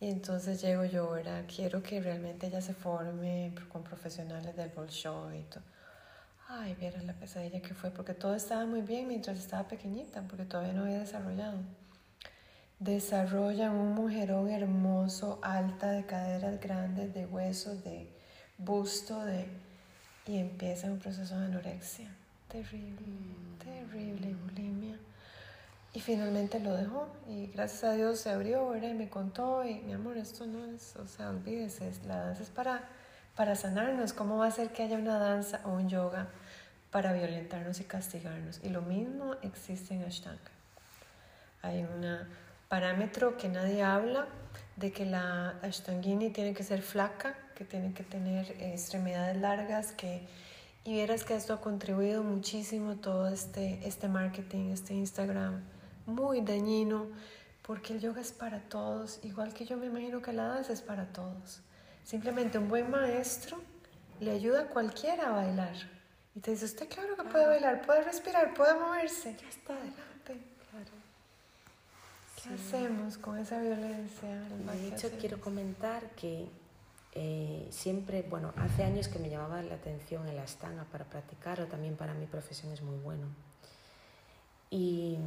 Y 0.00 0.08
entonces 0.08 0.60
llego 0.60 0.86
yo, 0.86 1.08
¿verdad? 1.12 1.44
Quiero 1.46 1.84
que 1.84 2.00
realmente 2.00 2.48
ella 2.48 2.60
se 2.60 2.74
forme 2.74 3.54
con 3.68 3.84
profesionales 3.84 4.56
del 4.56 4.70
Bolshoi 4.70 5.38
y 5.38 5.42
todo. 5.44 5.62
Ay, 6.48 6.74
viera 6.74 7.00
la 7.02 7.12
pesadilla 7.12 7.62
que 7.62 7.72
fue, 7.72 7.92
porque 7.92 8.12
todo 8.12 8.34
estaba 8.34 8.66
muy 8.66 8.80
bien 8.80 9.06
mientras 9.06 9.38
estaba 9.38 9.68
pequeñita, 9.68 10.22
porque 10.22 10.46
todavía 10.46 10.72
no 10.72 10.82
había 10.82 10.98
desarrollado. 10.98 11.60
Desarrolla 12.80 13.70
un 13.70 13.94
mujerón 13.94 14.50
hermoso, 14.50 15.38
alta, 15.42 15.92
de 15.92 16.06
caderas 16.06 16.58
grandes, 16.58 17.14
de 17.14 17.24
huesos, 17.24 17.84
de 17.84 18.18
busto, 18.64 19.24
de... 19.24 19.46
y 20.26 20.38
empieza 20.38 20.86
un 20.86 20.98
proceso 20.98 21.38
de 21.38 21.46
anorexia. 21.46 22.08
Terrible, 22.48 23.06
mm. 23.06 23.58
terrible, 23.58 24.34
bulimia. 24.34 24.96
Y 25.92 26.00
finalmente 26.00 26.60
lo 26.60 26.76
dejó 26.76 27.08
y 27.28 27.48
gracias 27.48 27.84
a 27.84 27.92
Dios 27.94 28.20
se 28.20 28.30
abrió, 28.30 28.68
¿verdad? 28.68 28.90
Y 28.90 28.94
me 28.94 29.08
contó 29.08 29.64
y 29.64 29.80
mi 29.80 29.92
amor, 29.92 30.16
esto 30.16 30.46
no 30.46 30.64
es, 30.66 30.94
o 30.96 31.06
sea, 31.08 31.30
olvídese, 31.30 31.90
la 32.06 32.16
danza 32.26 32.44
es 32.44 32.50
para, 32.50 32.84
para 33.34 33.56
sanarnos. 33.56 34.12
¿Cómo 34.12 34.38
va 34.38 34.46
a 34.46 34.50
ser 34.52 34.70
que 34.70 34.84
haya 34.84 34.96
una 34.96 35.18
danza 35.18 35.60
o 35.64 35.70
un 35.70 35.88
yoga 35.88 36.28
para 36.92 37.12
violentarnos 37.12 37.80
y 37.80 37.84
castigarnos? 37.84 38.60
Y 38.62 38.68
lo 38.68 38.82
mismo 38.82 39.34
existe 39.42 39.94
en 39.94 40.04
Ashtanga. 40.04 40.38
Hay 41.62 41.82
una 41.82 42.28
parámetro 42.70 43.36
que 43.36 43.48
nadie 43.48 43.82
habla 43.82 44.28
de 44.76 44.92
que 44.92 45.04
la 45.04 45.56
ashtangini 45.60 46.30
tiene 46.30 46.54
que 46.54 46.62
ser 46.62 46.82
flaca, 46.82 47.34
que 47.60 47.66
tiene 47.66 47.92
que 47.92 48.02
tener 48.02 48.56
extremidades 48.58 49.36
largas, 49.36 49.92
que 49.92 50.22
y 50.82 50.94
vieras 50.94 51.24
que 51.24 51.36
esto 51.36 51.52
ha 51.52 51.60
contribuido 51.60 52.22
muchísimo 52.22 52.96
todo 52.96 53.28
este, 53.28 53.86
este 53.86 54.08
marketing, 54.08 54.70
este 54.70 54.94
Instagram, 54.94 55.60
muy 56.06 56.40
dañino, 56.40 57.06
porque 57.60 57.92
el 57.92 58.00
yoga 58.00 58.22
es 58.22 58.32
para 58.32 58.60
todos, 58.60 59.20
igual 59.24 59.52
que 59.52 59.66
yo 59.66 59.76
me 59.76 59.86
imagino 59.86 60.22
que 60.22 60.32
la 60.32 60.44
danza 60.44 60.72
es 60.72 60.80
para 60.80 61.04
todos. 61.12 61.60
Simplemente 62.02 62.56
un 62.56 62.70
buen 62.70 62.90
maestro 62.90 63.60
le 64.20 64.30
ayuda 64.30 64.62
a 64.62 64.66
cualquiera 64.68 65.28
a 65.28 65.32
bailar. 65.32 65.76
Y 66.34 66.40
te 66.40 66.52
dice, 66.52 66.64
usted 66.64 66.88
claro 66.88 67.14
que 67.14 67.24
puede 67.24 67.46
bailar, 67.46 67.82
puede 67.82 68.04
respirar, 68.04 68.54
puede 68.54 68.72
moverse. 68.72 69.36
Ya 69.38 69.48
está 69.50 69.74
adelante. 69.74 70.46
¿Qué 72.42 72.54
hacemos 72.54 73.18
con 73.18 73.36
esa 73.36 73.60
violencia? 73.60 74.30
De 74.72 74.88
hecho, 74.88 75.10
quiero 75.20 75.38
comentar 75.42 76.08
que 76.12 76.48
eh, 77.12 77.66
siempre, 77.70 78.22
bueno, 78.22 78.52
hace 78.56 78.84
años 78.84 79.08
que 79.08 79.18
me 79.18 79.28
llamaba 79.28 79.62
la 79.62 79.74
atención 79.74 80.28
el 80.28 80.38
astanga 80.38 80.84
para 80.84 81.04
practicarlo, 81.04 81.66
también 81.66 81.96
para 81.96 82.14
mi 82.14 82.26
profesión 82.26 82.72
es 82.72 82.82
muy 82.82 82.98
bueno. 82.98 83.26
Y 84.70 85.18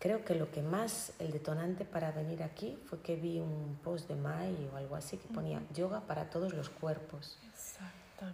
creo 0.00 0.24
que 0.24 0.34
lo 0.34 0.50
que 0.50 0.62
más, 0.62 1.12
el 1.20 1.30
detonante 1.30 1.84
para 1.84 2.10
venir 2.10 2.42
aquí 2.42 2.76
fue 2.86 3.00
que 3.00 3.14
vi 3.16 3.38
un 3.38 3.78
post 3.84 4.08
de 4.08 4.16
Mai 4.16 4.68
o 4.72 4.76
algo 4.76 4.96
así 4.96 5.16
que 5.16 5.28
ponía 5.28 5.62
yoga 5.72 6.00
para 6.00 6.30
todos 6.30 6.54
los 6.54 6.68
cuerpos. 6.68 7.38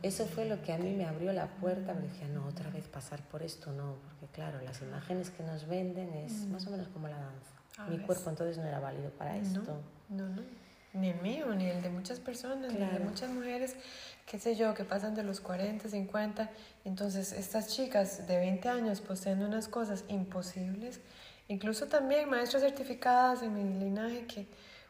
Eso 0.02 0.24
fue 0.24 0.46
lo 0.46 0.62
que 0.62 0.72
a 0.72 0.78
mí 0.78 0.92
me 0.92 1.04
abrió 1.04 1.30
la 1.34 1.46
puerta, 1.46 1.92
me 1.92 2.08
decía, 2.08 2.26
no, 2.28 2.46
otra 2.46 2.70
vez 2.70 2.88
pasar 2.88 3.20
por 3.28 3.42
esto, 3.42 3.70
no, 3.72 3.96
porque 4.04 4.32
claro, 4.32 4.62
las 4.62 4.80
imágenes 4.80 5.28
que 5.28 5.42
nos 5.42 5.68
venden 5.68 6.14
es 6.14 6.46
más 6.46 6.66
o 6.66 6.70
menos 6.70 6.88
como 6.88 7.08
la 7.08 7.18
danza. 7.18 7.50
Ah, 7.76 7.86
Mi 7.90 7.98
cuerpo 7.98 8.30
entonces 8.30 8.56
no 8.56 8.64
era 8.64 8.80
válido 8.80 9.10
para 9.10 9.36
esto. 9.36 9.60
No, 10.08 10.26
no, 10.28 10.42
Ni 10.94 11.10
el 11.10 11.20
mío, 11.20 11.54
ni 11.54 11.68
el 11.68 11.82
de 11.82 11.90
muchas 11.90 12.20
personas, 12.20 12.72
ni 12.72 12.82
el 12.82 12.92
de 12.92 13.00
muchas 13.00 13.28
mujeres, 13.28 13.76
qué 14.26 14.38
sé 14.38 14.54
yo, 14.54 14.74
que 14.74 14.84
pasan 14.84 15.14
de 15.14 15.24
los 15.24 15.40
40, 15.40 15.88
50. 15.88 16.50
Entonces, 16.84 17.32
estas 17.32 17.68
chicas 17.68 18.26
de 18.26 18.38
20 18.38 18.68
años 18.68 19.00
poseendo 19.00 19.46
unas 19.46 19.68
cosas 19.68 20.04
imposibles, 20.08 21.00
incluso 21.48 21.86
también 21.86 22.30
maestras 22.30 22.62
certificadas 22.62 23.42
en 23.42 23.54
mi 23.54 23.84
linaje, 23.84 24.26
que 24.26 24.46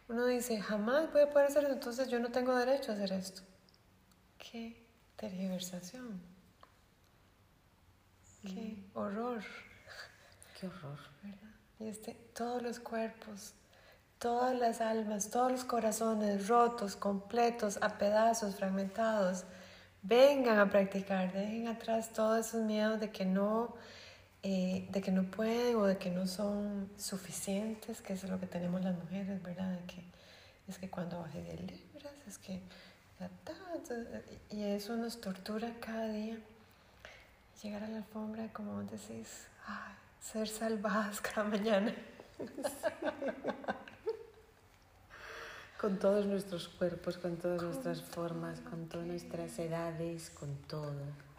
uno 0.08 0.26
dice, 0.26 0.60
jamás 0.60 1.10
voy 1.12 1.22
a 1.22 1.30
poder 1.30 1.48
hacer 1.48 1.64
eso, 1.64 1.72
entonces 1.72 2.08
yo 2.08 2.20
no 2.20 2.28
tengo 2.30 2.54
derecho 2.54 2.92
a 2.92 2.94
hacer 2.94 3.12
esto. 3.12 3.42
Qué 4.38 4.76
tergiversación. 5.16 6.20
Qué 8.42 8.76
horror. 8.92 9.42
Qué 10.60 10.66
horror. 10.66 10.98
¿Verdad? 11.22 11.54
Y 11.80 11.88
este, 11.88 12.12
todos 12.34 12.62
los 12.62 12.78
cuerpos, 12.78 13.54
todas 14.24 14.58
las 14.58 14.80
almas, 14.80 15.28
todos 15.28 15.52
los 15.52 15.64
corazones 15.64 16.48
rotos, 16.48 16.96
completos, 16.96 17.78
a 17.82 17.98
pedazos, 17.98 18.56
fragmentados, 18.56 19.44
vengan 20.00 20.58
a 20.58 20.70
practicar, 20.70 21.30
dejen 21.30 21.68
atrás 21.68 22.10
todos 22.10 22.46
esos 22.46 22.62
miedos 22.62 22.98
de 23.00 23.10
que 23.10 23.26
no, 23.26 23.74
eh, 24.42 24.88
de 24.90 25.02
que 25.02 25.12
no 25.12 25.24
pueden 25.24 25.76
o 25.76 25.84
de 25.84 25.98
que 25.98 26.10
no 26.10 26.26
son 26.26 26.88
suficientes, 26.96 28.00
que 28.00 28.14
es 28.14 28.24
lo 28.24 28.40
que 28.40 28.46
tenemos 28.46 28.82
las 28.82 28.96
mujeres, 28.96 29.42
¿verdad? 29.42 29.78
que, 29.86 30.02
es 30.68 30.78
que 30.78 30.88
cuando 30.88 31.20
bajé 31.20 31.42
de 31.42 31.58
libras, 31.58 32.14
es 32.26 32.38
que... 32.38 32.62
Y 34.48 34.62
eso 34.62 34.96
nos 34.96 35.20
tortura 35.20 35.70
cada 35.80 36.08
día. 36.08 36.38
Llegar 37.62 37.84
a 37.84 37.88
la 37.88 37.98
alfombra, 37.98 38.48
como 38.54 38.82
decís, 38.84 39.48
ser 40.18 40.48
salvadas 40.48 41.20
cada 41.20 41.44
mañana. 41.46 41.94
Con 45.84 45.98
todos 45.98 46.24
nuestros 46.24 46.68
cuerpos, 46.68 47.18
con 47.18 47.36
todas 47.36 47.62
nuestras 47.62 48.00
formas, 48.00 48.58
con 48.60 48.88
todas 48.88 49.06
nuestras 49.06 49.58
edades, 49.58 50.30
con 50.30 50.56
todo. 50.66 50.94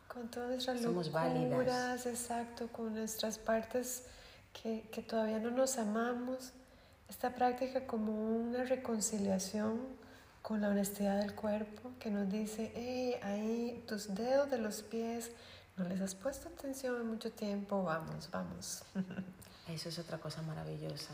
Con 0.08 0.30
todas 0.30 0.50
nuestras 0.50 0.82
Somos 0.82 1.12
válidas. 1.12 2.06
exacto, 2.06 2.68
con 2.68 2.94
nuestras 2.94 3.40
partes 3.40 4.04
que, 4.54 4.88
que 4.92 5.02
todavía 5.02 5.40
no 5.40 5.50
nos 5.50 5.80
amamos. 5.80 6.52
Esta 7.10 7.34
práctica 7.34 7.88
como 7.88 8.12
una 8.12 8.66
reconciliación 8.66 9.80
con 10.44 10.62
la 10.62 10.70
honestidad 10.70 11.22
del 11.22 11.34
cuerpo 11.34 11.94
que 12.00 12.12
nos 12.12 12.32
dice, 12.32 12.72
hey, 12.76 13.16
ahí 13.24 13.84
tus 13.88 14.14
dedos 14.14 14.52
de 14.52 14.60
los 14.60 14.84
pies 14.84 15.32
no 15.76 15.90
les 15.90 16.00
has 16.02 16.14
puesto 16.14 16.50
atención 16.50 17.02
en 17.02 17.08
mucho 17.08 17.32
tiempo, 17.32 17.84
vamos, 17.84 18.30
vamos. 18.32 18.84
Eso 19.68 19.90
es 19.90 19.98
otra 19.98 20.20
cosa 20.20 20.44
maravillosa, 20.44 21.14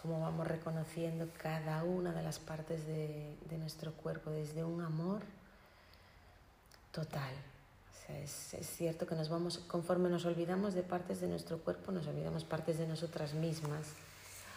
cómo 0.00 0.20
vamos 0.20 0.46
reconociendo 0.46 1.28
cada 1.42 1.84
una 1.84 2.12
de 2.12 2.22
las 2.22 2.38
partes 2.38 2.86
de, 2.86 3.36
de 3.48 3.58
nuestro 3.58 3.92
cuerpo 3.92 4.30
desde 4.30 4.64
un 4.64 4.80
amor 4.80 5.22
total. 6.92 7.32
O 7.90 8.06
sea, 8.06 8.18
es, 8.18 8.54
es, 8.54 8.66
cierto 8.66 9.06
que 9.06 9.14
nos 9.14 9.28
vamos, 9.28 9.58
conforme 9.58 10.08
nos 10.08 10.24
olvidamos 10.24 10.74
de 10.74 10.82
partes 10.82 11.20
de 11.20 11.28
nuestro 11.28 11.58
cuerpo, 11.58 11.92
nos 11.92 12.06
olvidamos 12.06 12.44
partes 12.44 12.78
de 12.78 12.86
nosotras 12.86 13.34
mismas, 13.34 13.86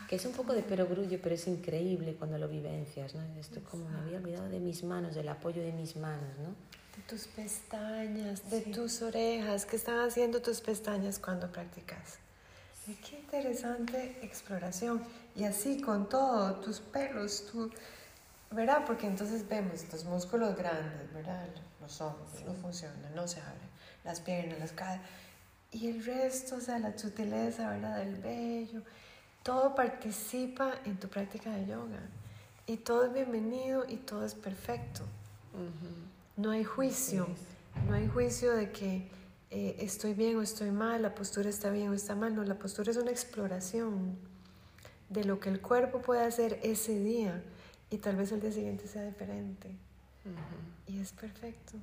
que 0.08 0.16
es 0.16 0.26
un 0.26 0.34
poco 0.34 0.54
de 0.54 0.64
perogrullo, 0.64 1.20
pero 1.22 1.36
es 1.36 1.48
increíble 1.48 2.16
cuando 2.16 2.38
lo 2.38 2.48
vivencias, 2.48 3.16
¿no? 3.16 3.22
Esto 3.40 3.62
como 3.70 3.90
me 3.90 4.00
había 4.00 4.18
olvidado 4.18 4.50
de 4.50 4.60
mis 4.60 4.84
manos, 4.84 5.16
del 5.16 5.30
apoyo 5.30 5.62
de 5.62 5.72
mis 5.72 5.96
manos, 5.96 6.38
¿no? 6.40 6.56
de 6.96 7.02
tus 7.04 7.28
pestañas, 7.28 8.50
de 8.50 8.62
tus 8.62 9.02
orejas, 9.02 9.66
¿qué 9.66 9.76
están 9.76 10.00
haciendo 10.00 10.42
tus 10.42 10.62
pestañas 10.62 11.20
cuando 11.20 11.52
practicas? 11.52 12.20
Qué 12.86 13.20
interesante 13.20 14.18
exploración. 14.22 15.02
Y 15.36 15.44
así 15.44 15.82
con 15.82 16.10
todo, 16.10 16.56
tus 16.56 16.80
pelos, 16.80 17.46
tu, 17.52 17.70
¿verdad? 18.52 18.84
Porque 18.86 19.08
entonces 19.08 19.48
vemos 19.48 19.84
tus 19.84 20.04
músculos 20.04 20.56
grandes, 20.56 21.14
¿verdad? 21.14 21.48
Los 21.80 22.02
ojos 22.02 22.28
no 22.46 22.54
funcionan, 22.54 23.16
no 23.16 23.28
se 23.28 23.40
abren, 23.40 23.70
las 24.04 24.20
piernas, 24.20 24.60
las 24.60 24.72
caderas. 24.72 25.06
Y 25.72 25.90
el 25.90 26.04
resto, 26.04 26.56
o 26.56 26.60
sea, 26.60 26.80
la 26.80 26.98
sutileza, 26.98 27.70
¿verdad? 27.70 27.98
Del 27.98 28.16
vello, 28.16 28.82
todo 29.44 29.74
participa 29.74 30.74
en 30.86 31.00
tu 31.00 31.08
práctica 31.08 31.52
de 31.52 31.68
yoga. 31.68 32.00
Y 32.68 32.78
todo 32.78 33.06
es 33.06 33.14
bienvenido 33.14 33.86
y 33.88 33.98
todo 33.98 34.26
es 34.26 34.36
perfecto. 34.36 35.04
No 36.36 36.52
hay 36.52 36.64
juicio, 36.64 37.28
no 37.88 37.96
hay 37.96 38.08
juicio 38.08 38.54
de 38.54 38.72
que 38.72 39.10
eh, 39.52 39.76
estoy 39.80 40.14
bien 40.14 40.38
o 40.38 40.42
estoy 40.42 40.72
mal, 40.72 41.02
la 41.02 41.14
postura 41.14 41.50
está 41.50 41.70
bien 41.70 41.90
o 41.90 41.94
está 41.94 42.16
mal, 42.16 42.34
no, 42.34 42.44
la 42.44 42.56
postura 42.56 42.90
es 42.90 42.98
una 42.98 43.12
exploración 43.12 44.18
de 45.10 45.26
lo 45.26 45.42
que 45.42 45.50
el 45.50 45.60
cuerpo 45.60 46.02
puede 46.02 46.24
hacer 46.24 46.60
ese 46.64 46.98
día 46.98 47.44
y 47.90 47.98
tal 47.98 48.16
vez 48.16 48.32
el 48.32 48.40
día 48.40 48.54
siguiente 48.54 48.88
sea 48.88 49.04
diferente. 49.04 49.76
Y 50.88 51.00
es 51.00 51.12
perfecto. 51.12 51.74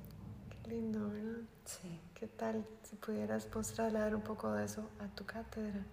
Qué 0.49 0.69
lindo, 0.69 1.09
¿verdad? 1.09 1.41
Sí. 1.65 1.99
¿Qué 2.15 2.27
tal 2.27 2.65
si 2.89 2.95
pudieras 2.95 3.47
trasladar 3.47 4.15
un 4.15 4.21
poco 4.21 4.51
de 4.51 4.65
eso 4.65 4.89
a 4.99 5.07
tu 5.07 5.25
cátedra? 5.25 5.85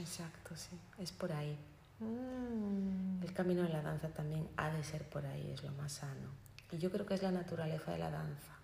Exacto, 0.00 0.56
sí. 0.56 0.76
Es 0.98 1.12
por 1.12 1.32
ahí. 1.32 1.56
Mm. 2.00 3.22
El 3.22 3.32
camino 3.32 3.62
de 3.62 3.68
la 3.68 3.82
danza 3.82 4.08
también 4.08 4.48
ha 4.56 4.70
de 4.70 4.82
ser 4.82 5.08
por 5.08 5.24
ahí, 5.24 5.52
es 5.52 5.62
lo 5.62 5.70
más 5.72 5.92
sano. 5.92 6.28
Y 6.72 6.78
yo 6.78 6.90
creo 6.90 7.06
que 7.06 7.14
es 7.14 7.22
la 7.22 7.30
naturaleza 7.30 7.92
de 7.92 7.98
la 7.98 8.10
danza. 8.10 8.61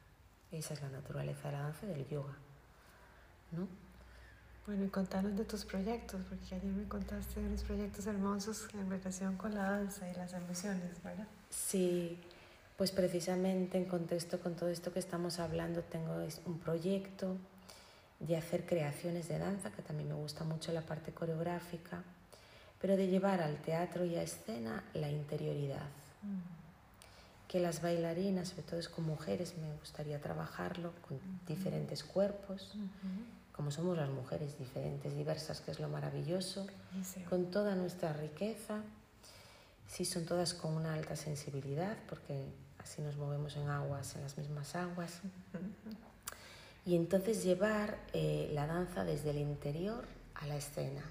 Esa 0.53 0.75
es 0.75 0.83
la 0.83 0.89
naturaleza 0.89 1.49
de 1.49 1.53
la 1.53 1.63
danza 1.63 1.87
y 1.87 1.89
del 1.91 2.09
yoga. 2.09 2.35
¿No? 3.53 3.69
Bueno, 4.67 4.85
y 4.85 4.89
contanos 4.89 5.35
de 5.37 5.45
tus 5.45 5.65
proyectos, 5.65 6.21
porque 6.29 6.55
ayer 6.55 6.65
me 6.65 6.87
contaste 6.89 7.41
de 7.41 7.47
unos 7.47 7.63
proyectos 7.63 8.07
hermosos 8.07 8.69
en 8.75 8.91
relación 8.91 9.37
con 9.37 9.55
la 9.55 9.63
danza 9.71 10.07
y 10.11 10.15
las 10.15 10.35
emociones, 10.35 11.03
¿verdad? 11.03 11.27
Sí, 11.49 12.19
Pues 12.77 12.93
precisamente 12.93 13.79
en 13.79 13.87
contexto 13.87 14.39
con 14.39 14.55
todo 14.55 14.69
esto 14.69 14.93
que 14.93 15.01
estamos 15.01 15.41
hablando, 15.41 15.83
tengo 15.83 16.13
un 16.45 16.59
proyecto 16.61 17.37
de 18.21 18.37
hacer 18.37 18.67
creaciones 18.67 19.29
de 19.29 19.39
danza, 19.39 19.73
que 19.73 19.83
también 19.83 20.09
me 20.11 20.15
gusta 20.15 20.45
mucho 20.45 20.71
la 20.73 20.83
parte 20.83 21.13
coreográfica, 21.13 22.03
pero 22.81 22.97
de 22.97 23.09
llevar 23.09 23.41
al 23.41 23.57
teatro 23.63 24.05
y 24.05 24.17
a 24.17 24.23
escena 24.23 24.85
la 24.95 25.11
interioridad. 25.11 25.89
Mm. 26.23 26.58
Que 27.49 27.61
las 27.61 27.83
bailarinas, 27.83 28.49
sobre 28.49 28.63
todo 28.63 28.79
es 28.79 28.89
con 28.89 29.05
mujeres, 29.07 29.55
me 29.59 29.73
gustaría 29.81 30.21
trabajarlo 30.21 30.93
con 31.09 31.19
diferentes 31.47 32.05
cuerpos, 32.05 32.75
como 33.53 33.71
somos 33.71 33.97
las 33.97 34.11
mujeres 34.11 34.59
diferentes, 34.59 35.17
diversas, 35.17 35.61
que 35.63 35.71
es 35.71 35.81
lo 35.81 35.89
maravilloso, 35.89 36.67
con 37.29 37.51
toda 37.51 37.75
nuestra 37.75 38.13
riqueza, 38.13 38.83
si 39.89 40.05
son 40.05 40.27
todas 40.27 40.53
con 40.53 40.75
una 40.75 40.93
alta 40.95 41.17
sensibilidad, 41.17 41.97
porque 42.09 42.45
así 42.79 43.01
nos 43.03 43.17
movemos 43.17 43.57
en 43.57 43.69
aguas, 43.69 44.15
en 44.15 44.23
las 44.23 44.37
mismas 44.37 44.77
aguas. 44.77 45.21
Y 46.85 46.97
entonces 46.97 47.43
llevar 47.43 47.99
eh, 48.13 48.51
la 48.53 48.67
danza 48.67 49.05
desde 49.05 49.31
el 49.31 49.39
interior 49.39 50.07
a 50.35 50.47
la 50.47 50.57
escena. 50.57 51.03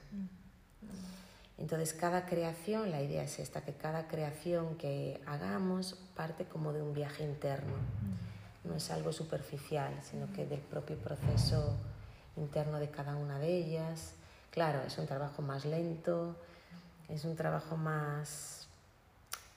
Entonces 1.58 1.94
cada 1.94 2.26
creación, 2.26 2.92
la 2.92 3.02
idea 3.02 3.24
es 3.24 3.40
esta, 3.40 3.62
que 3.62 3.74
cada 3.74 4.08
creación 4.08 4.76
que 4.78 5.20
hagamos 5.26 5.96
parte 6.16 6.46
como 6.46 6.72
de 6.72 6.82
un 6.82 6.94
viaje 6.94 7.24
interno. 7.24 7.74
No 8.64 8.76
es 8.76 8.92
algo 8.92 9.12
superficial, 9.12 9.94
sino 10.04 10.32
que 10.34 10.46
del 10.46 10.60
propio 10.60 10.98
proceso 10.98 11.76
interno 12.36 12.80
de 12.80 12.90
cada 12.90 13.16
una 13.16 13.40
de 13.40 13.58
ellas. 13.58 14.14
Claro, 14.52 14.82
es 14.86 14.98
un 14.98 15.08
trabajo 15.08 15.42
más 15.42 15.66
lento, 15.66 16.36
es 17.10 17.26
un 17.26 17.36
trabajo 17.36 17.76
más, 17.76 18.68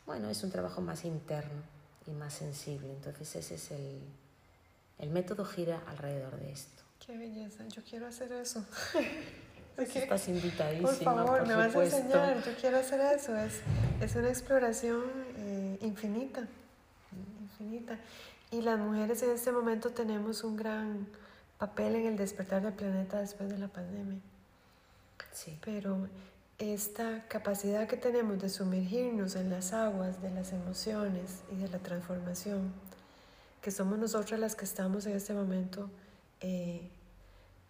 bueno, 0.06 0.30
es 0.30 0.42
un 0.42 0.50
trabajo 0.50 0.80
más 0.80 1.04
interno 1.04 1.62
y 2.06 2.12
más 2.12 2.32
sensible. 2.32 2.90
Entonces 2.90 3.36
ese 3.36 3.54
es 3.56 3.70
el, 3.72 4.00
el 4.98 5.10
método 5.10 5.44
gira 5.44 5.82
alrededor 5.86 6.38
de 6.38 6.52
esto. 6.52 6.82
Qué 7.04 7.16
belleza, 7.16 7.66
yo 7.68 7.82
quiero 7.82 8.06
hacer 8.06 8.32
eso. 8.32 8.64
Estás 9.80 10.28
invitadísima. 10.28 10.90
Por 10.90 11.04
favor, 11.04 11.46
me 11.46 11.54
vas 11.54 11.74
a 11.74 11.84
enseñar, 11.84 12.44
yo 12.44 12.52
quiero 12.60 12.78
hacer 12.78 13.00
eso. 13.00 13.36
Es, 13.36 13.60
es 14.00 14.16
una 14.16 14.28
exploración 14.28 15.02
eh, 15.36 15.78
infinita, 15.80 16.46
infinita. 17.40 17.98
Y 18.50 18.62
las 18.62 18.78
mujeres 18.78 19.22
en 19.22 19.30
este 19.30 19.52
momento 19.52 19.90
tenemos 19.90 20.44
un 20.44 20.56
gran 20.56 21.06
papel 21.58 21.94
en 21.96 22.06
el 22.06 22.16
despertar 22.16 22.62
del 22.62 22.72
planeta 22.72 23.20
después 23.20 23.48
de 23.48 23.58
la 23.58 23.68
pandemia. 23.68 24.18
Sí. 25.32 25.58
Pero 25.64 26.08
esta 26.58 27.24
capacidad 27.28 27.88
que 27.88 27.96
tenemos 27.96 28.40
de 28.40 28.48
sumergirnos 28.48 29.34
en 29.36 29.50
las 29.50 29.72
aguas 29.72 30.20
de 30.20 30.30
las 30.30 30.52
emociones 30.52 31.40
y 31.50 31.56
de 31.56 31.68
la 31.68 31.78
transformación, 31.78 32.72
que 33.62 33.70
somos 33.70 33.98
nosotras 33.98 34.40
las 34.40 34.56
que 34.56 34.64
estamos 34.64 35.06
en 35.06 35.16
este 35.16 35.32
momento, 35.32 35.88
eh, 36.40 36.90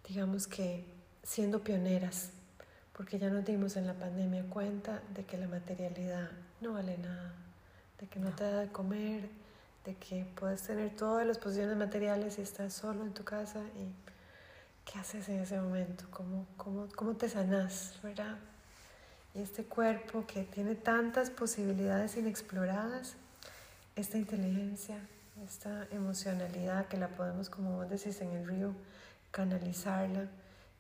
digamos 0.09 0.47
que 0.47 0.85
siendo 1.23 1.63
pioneras, 1.63 2.31
porque 2.97 3.19
ya 3.19 3.31
nos 3.31 3.45
dimos 3.45 3.77
en 3.77 3.87
la 3.87 3.95
pandemia 3.95 4.45
cuenta 4.49 5.01
de 5.15 5.25
que 5.25 5.39
la 5.39 5.49
materialidad 5.49 6.31
no 6.61 6.75
vale 6.75 6.99
nada, 6.99 7.33
de 7.99 8.07
que 8.07 8.19
no, 8.19 8.31
te 8.31 8.45
da 8.45 8.61
de 8.61 8.69
comer, 8.69 9.29
de 9.85 9.95
que 9.97 10.27
puedes 10.35 10.63
tener 10.63 10.95
todas 10.97 11.27
las 11.27 11.39
posiciones 11.39 11.77
materiales 11.77 12.39
y 12.39 12.43
estás 12.43 12.75
solo 12.75 13.03
en 13.03 13.13
tu 13.13 13.25
casa 13.25 13.61
y 13.61 14.91
¿qué 14.91 14.99
haces 14.99 15.29
en 15.29 15.41
ese 15.41 15.61
momento? 15.61 16.05
¿Cómo, 16.11 16.47
cómo, 16.57 16.89
cómo 16.95 17.15
te 17.15 17.29
sanas, 17.29 17.99
verdad? 18.03 18.37
Y 19.35 19.43
este 19.43 19.65
cuerpo 19.65 20.25
que 20.27 20.45
tiene 20.45 20.75
tantas 20.75 21.31
posibilidades 21.31 22.17
inexploradas, 22.17 23.15
esta 23.95 24.19
inteligencia, 24.19 24.99
esta 25.45 25.87
emocionalidad 25.91 26.89
que 26.89 26.97
la 26.97 27.09
podemos, 27.09 27.49
como 27.49 27.77
vos 27.77 27.89
decís, 27.89 28.21
en 28.21 28.33
el 28.33 28.47
río, 28.47 28.75
canalizarla. 29.31 30.29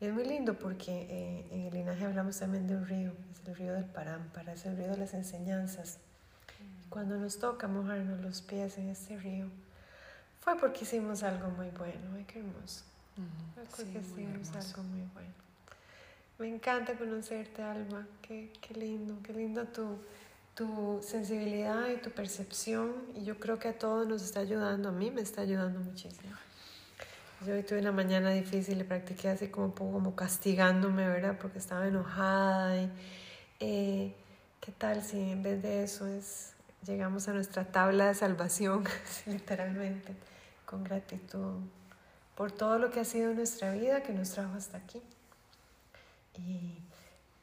Y 0.00 0.06
es 0.06 0.14
muy 0.14 0.24
lindo 0.24 0.58
porque 0.58 1.06
eh, 1.10 1.46
en 1.50 1.66
el 1.66 1.74
linaje 1.74 2.06
hablamos 2.06 2.38
también 2.38 2.66
de 2.66 2.74
un 2.74 2.86
río, 2.86 3.12
es 3.32 3.46
el 3.46 3.54
río 3.54 3.74
del 3.74 3.84
Parámpara, 3.84 4.54
es 4.54 4.64
el 4.64 4.76
río 4.76 4.88
de 4.88 4.96
las 4.96 5.12
enseñanzas. 5.12 5.98
Cuando 6.88 7.18
nos 7.18 7.38
toca 7.38 7.68
mojarnos 7.68 8.20
los 8.22 8.40
pies 8.40 8.78
en 8.78 8.88
este 8.88 9.18
río, 9.18 9.46
fue 10.40 10.56
porque 10.58 10.84
hicimos 10.84 11.22
algo 11.22 11.50
muy 11.50 11.68
bueno, 11.70 12.00
ay, 12.16 12.24
qué 12.24 12.38
hermoso. 12.38 12.84
Fue 13.54 13.64
porque 13.84 13.98
hicimos 13.98 14.56
algo 14.56 14.82
muy 14.84 15.02
bueno. 15.12 15.34
Me 16.38 16.48
encanta 16.48 16.96
conocerte, 16.96 17.62
Alma. 17.62 18.08
Qué, 18.22 18.50
qué 18.62 18.74
lindo, 18.74 19.18
qué 19.22 19.34
lindo 19.34 19.66
tu, 19.66 19.98
tu 20.54 20.98
sensibilidad 21.02 21.90
y 21.90 21.98
tu 21.98 22.10
percepción. 22.10 22.94
Y 23.14 23.24
yo 23.24 23.38
creo 23.38 23.58
que 23.58 23.68
a 23.68 23.78
todos 23.78 24.08
nos 24.08 24.22
está 24.22 24.40
ayudando. 24.40 24.88
A 24.88 24.92
mí 24.92 25.10
me 25.10 25.20
está 25.20 25.42
ayudando 25.42 25.80
muchísimo. 25.80 26.32
Yo 27.46 27.54
hoy 27.54 27.62
tuve 27.62 27.80
una 27.80 27.92
mañana 27.92 28.30
difícil 28.30 28.80
y 28.80 28.84
practiqué 28.84 29.28
así 29.28 29.48
como 29.48 29.66
un 29.66 29.72
poco 29.72 29.92
como 29.92 30.14
castigándome, 30.14 31.08
¿verdad? 31.08 31.38
Porque 31.40 31.58
estaba 31.58 31.86
enojada. 31.86 32.76
Y, 32.76 32.90
eh, 33.60 34.14
¿Qué 34.60 34.72
tal 34.72 35.02
si 35.02 35.18
en 35.18 35.42
vez 35.42 35.62
de 35.62 35.82
eso 35.82 36.06
es 36.06 36.52
llegamos 36.86 37.28
a 37.28 37.32
nuestra 37.32 37.64
tabla 37.64 38.08
de 38.08 38.14
salvación, 38.14 38.84
literalmente, 39.26 40.14
con 40.66 40.84
gratitud 40.84 41.60
por 42.36 42.52
todo 42.52 42.78
lo 42.78 42.90
que 42.90 43.00
ha 43.00 43.04
sido 43.04 43.32
nuestra 43.34 43.72
vida 43.72 44.02
que 44.02 44.12
nos 44.12 44.30
trajo 44.30 44.54
hasta 44.54 44.78
aquí? 44.78 45.02
y 46.36 46.78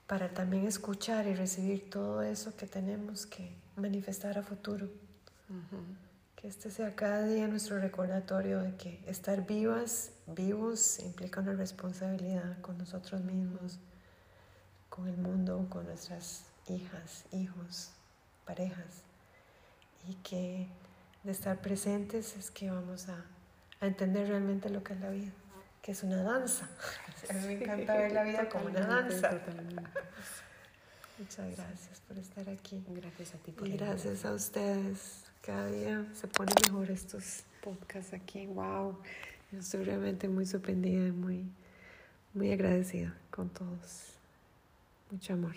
para 0.07 0.29
también 0.29 0.65
escuchar 0.65 1.27
y 1.27 1.35
recibir 1.35 1.89
todo 1.89 2.21
eso 2.21 2.55
que 2.55 2.65
tenemos 2.65 3.25
que 3.25 3.51
manifestar 3.75 4.37
a 4.37 4.43
futuro. 4.43 4.87
Que 6.37 6.47
este 6.47 6.71
sea 6.71 6.95
cada 6.95 7.23
día 7.23 7.47
nuestro 7.49 7.79
recordatorio 7.79 8.61
de 8.61 8.75
que 8.75 9.03
estar 9.07 9.45
vivas, 9.45 10.11
vivos, 10.27 10.99
implica 10.99 11.41
una 11.41 11.53
responsabilidad 11.53 12.61
con 12.61 12.77
nosotros 12.77 13.21
mismos, 13.21 13.79
con 14.87 15.09
el 15.09 15.17
mundo, 15.17 15.67
con 15.69 15.85
nuestras 15.85 16.45
hijas, 16.69 17.25
hijos, 17.31 17.91
parejas. 18.45 19.03
Y 20.07 20.13
que 20.15 20.69
de 21.23 21.31
estar 21.31 21.59
presentes 21.59 22.37
es 22.37 22.51
que 22.51 22.71
vamos 22.71 23.09
a, 23.09 23.25
a 23.81 23.87
entender 23.87 24.29
realmente 24.29 24.69
lo 24.69 24.81
que 24.81 24.93
es 24.93 25.01
la 25.01 25.09
vida 25.09 25.33
que 25.87 25.93
es 25.93 26.03
una 26.03 26.21
danza. 26.21 26.67
A 27.29 27.33
mí 27.33 27.47
me 27.47 27.53
encanta 27.53 27.95
ver 27.95 28.11
la 28.11 28.23
vida 28.23 28.49
como 28.49 28.65
una 28.65 28.81
danza. 28.81 29.39
Muchas 31.17 31.55
gracias 31.55 32.01
por 32.05 32.17
estar 32.17 32.49
aquí. 32.49 32.83
Gracias 32.89 33.33
a 33.33 33.37
ti 33.37 33.53
por 33.53 33.69
Y 33.69 33.77
gracias 33.77 34.25
a 34.25 34.33
ustedes. 34.33 35.26
Cada 35.47 35.67
día 35.67 36.05
se 36.13 36.27
ponen 36.27 36.53
mejor 36.65 36.91
estos 36.91 37.43
podcasts 37.63 38.13
aquí. 38.13 38.47
Wow. 38.47 38.97
Yo 39.49 39.59
estoy 39.59 39.85
realmente 39.85 40.27
muy 40.27 40.45
sorprendida 40.45 41.07
y 41.07 41.13
muy, 41.13 41.45
muy 42.33 42.51
agradecida 42.51 43.15
con 43.31 43.47
todos. 43.47 44.11
Mucho 45.09 45.31
amor. 45.31 45.55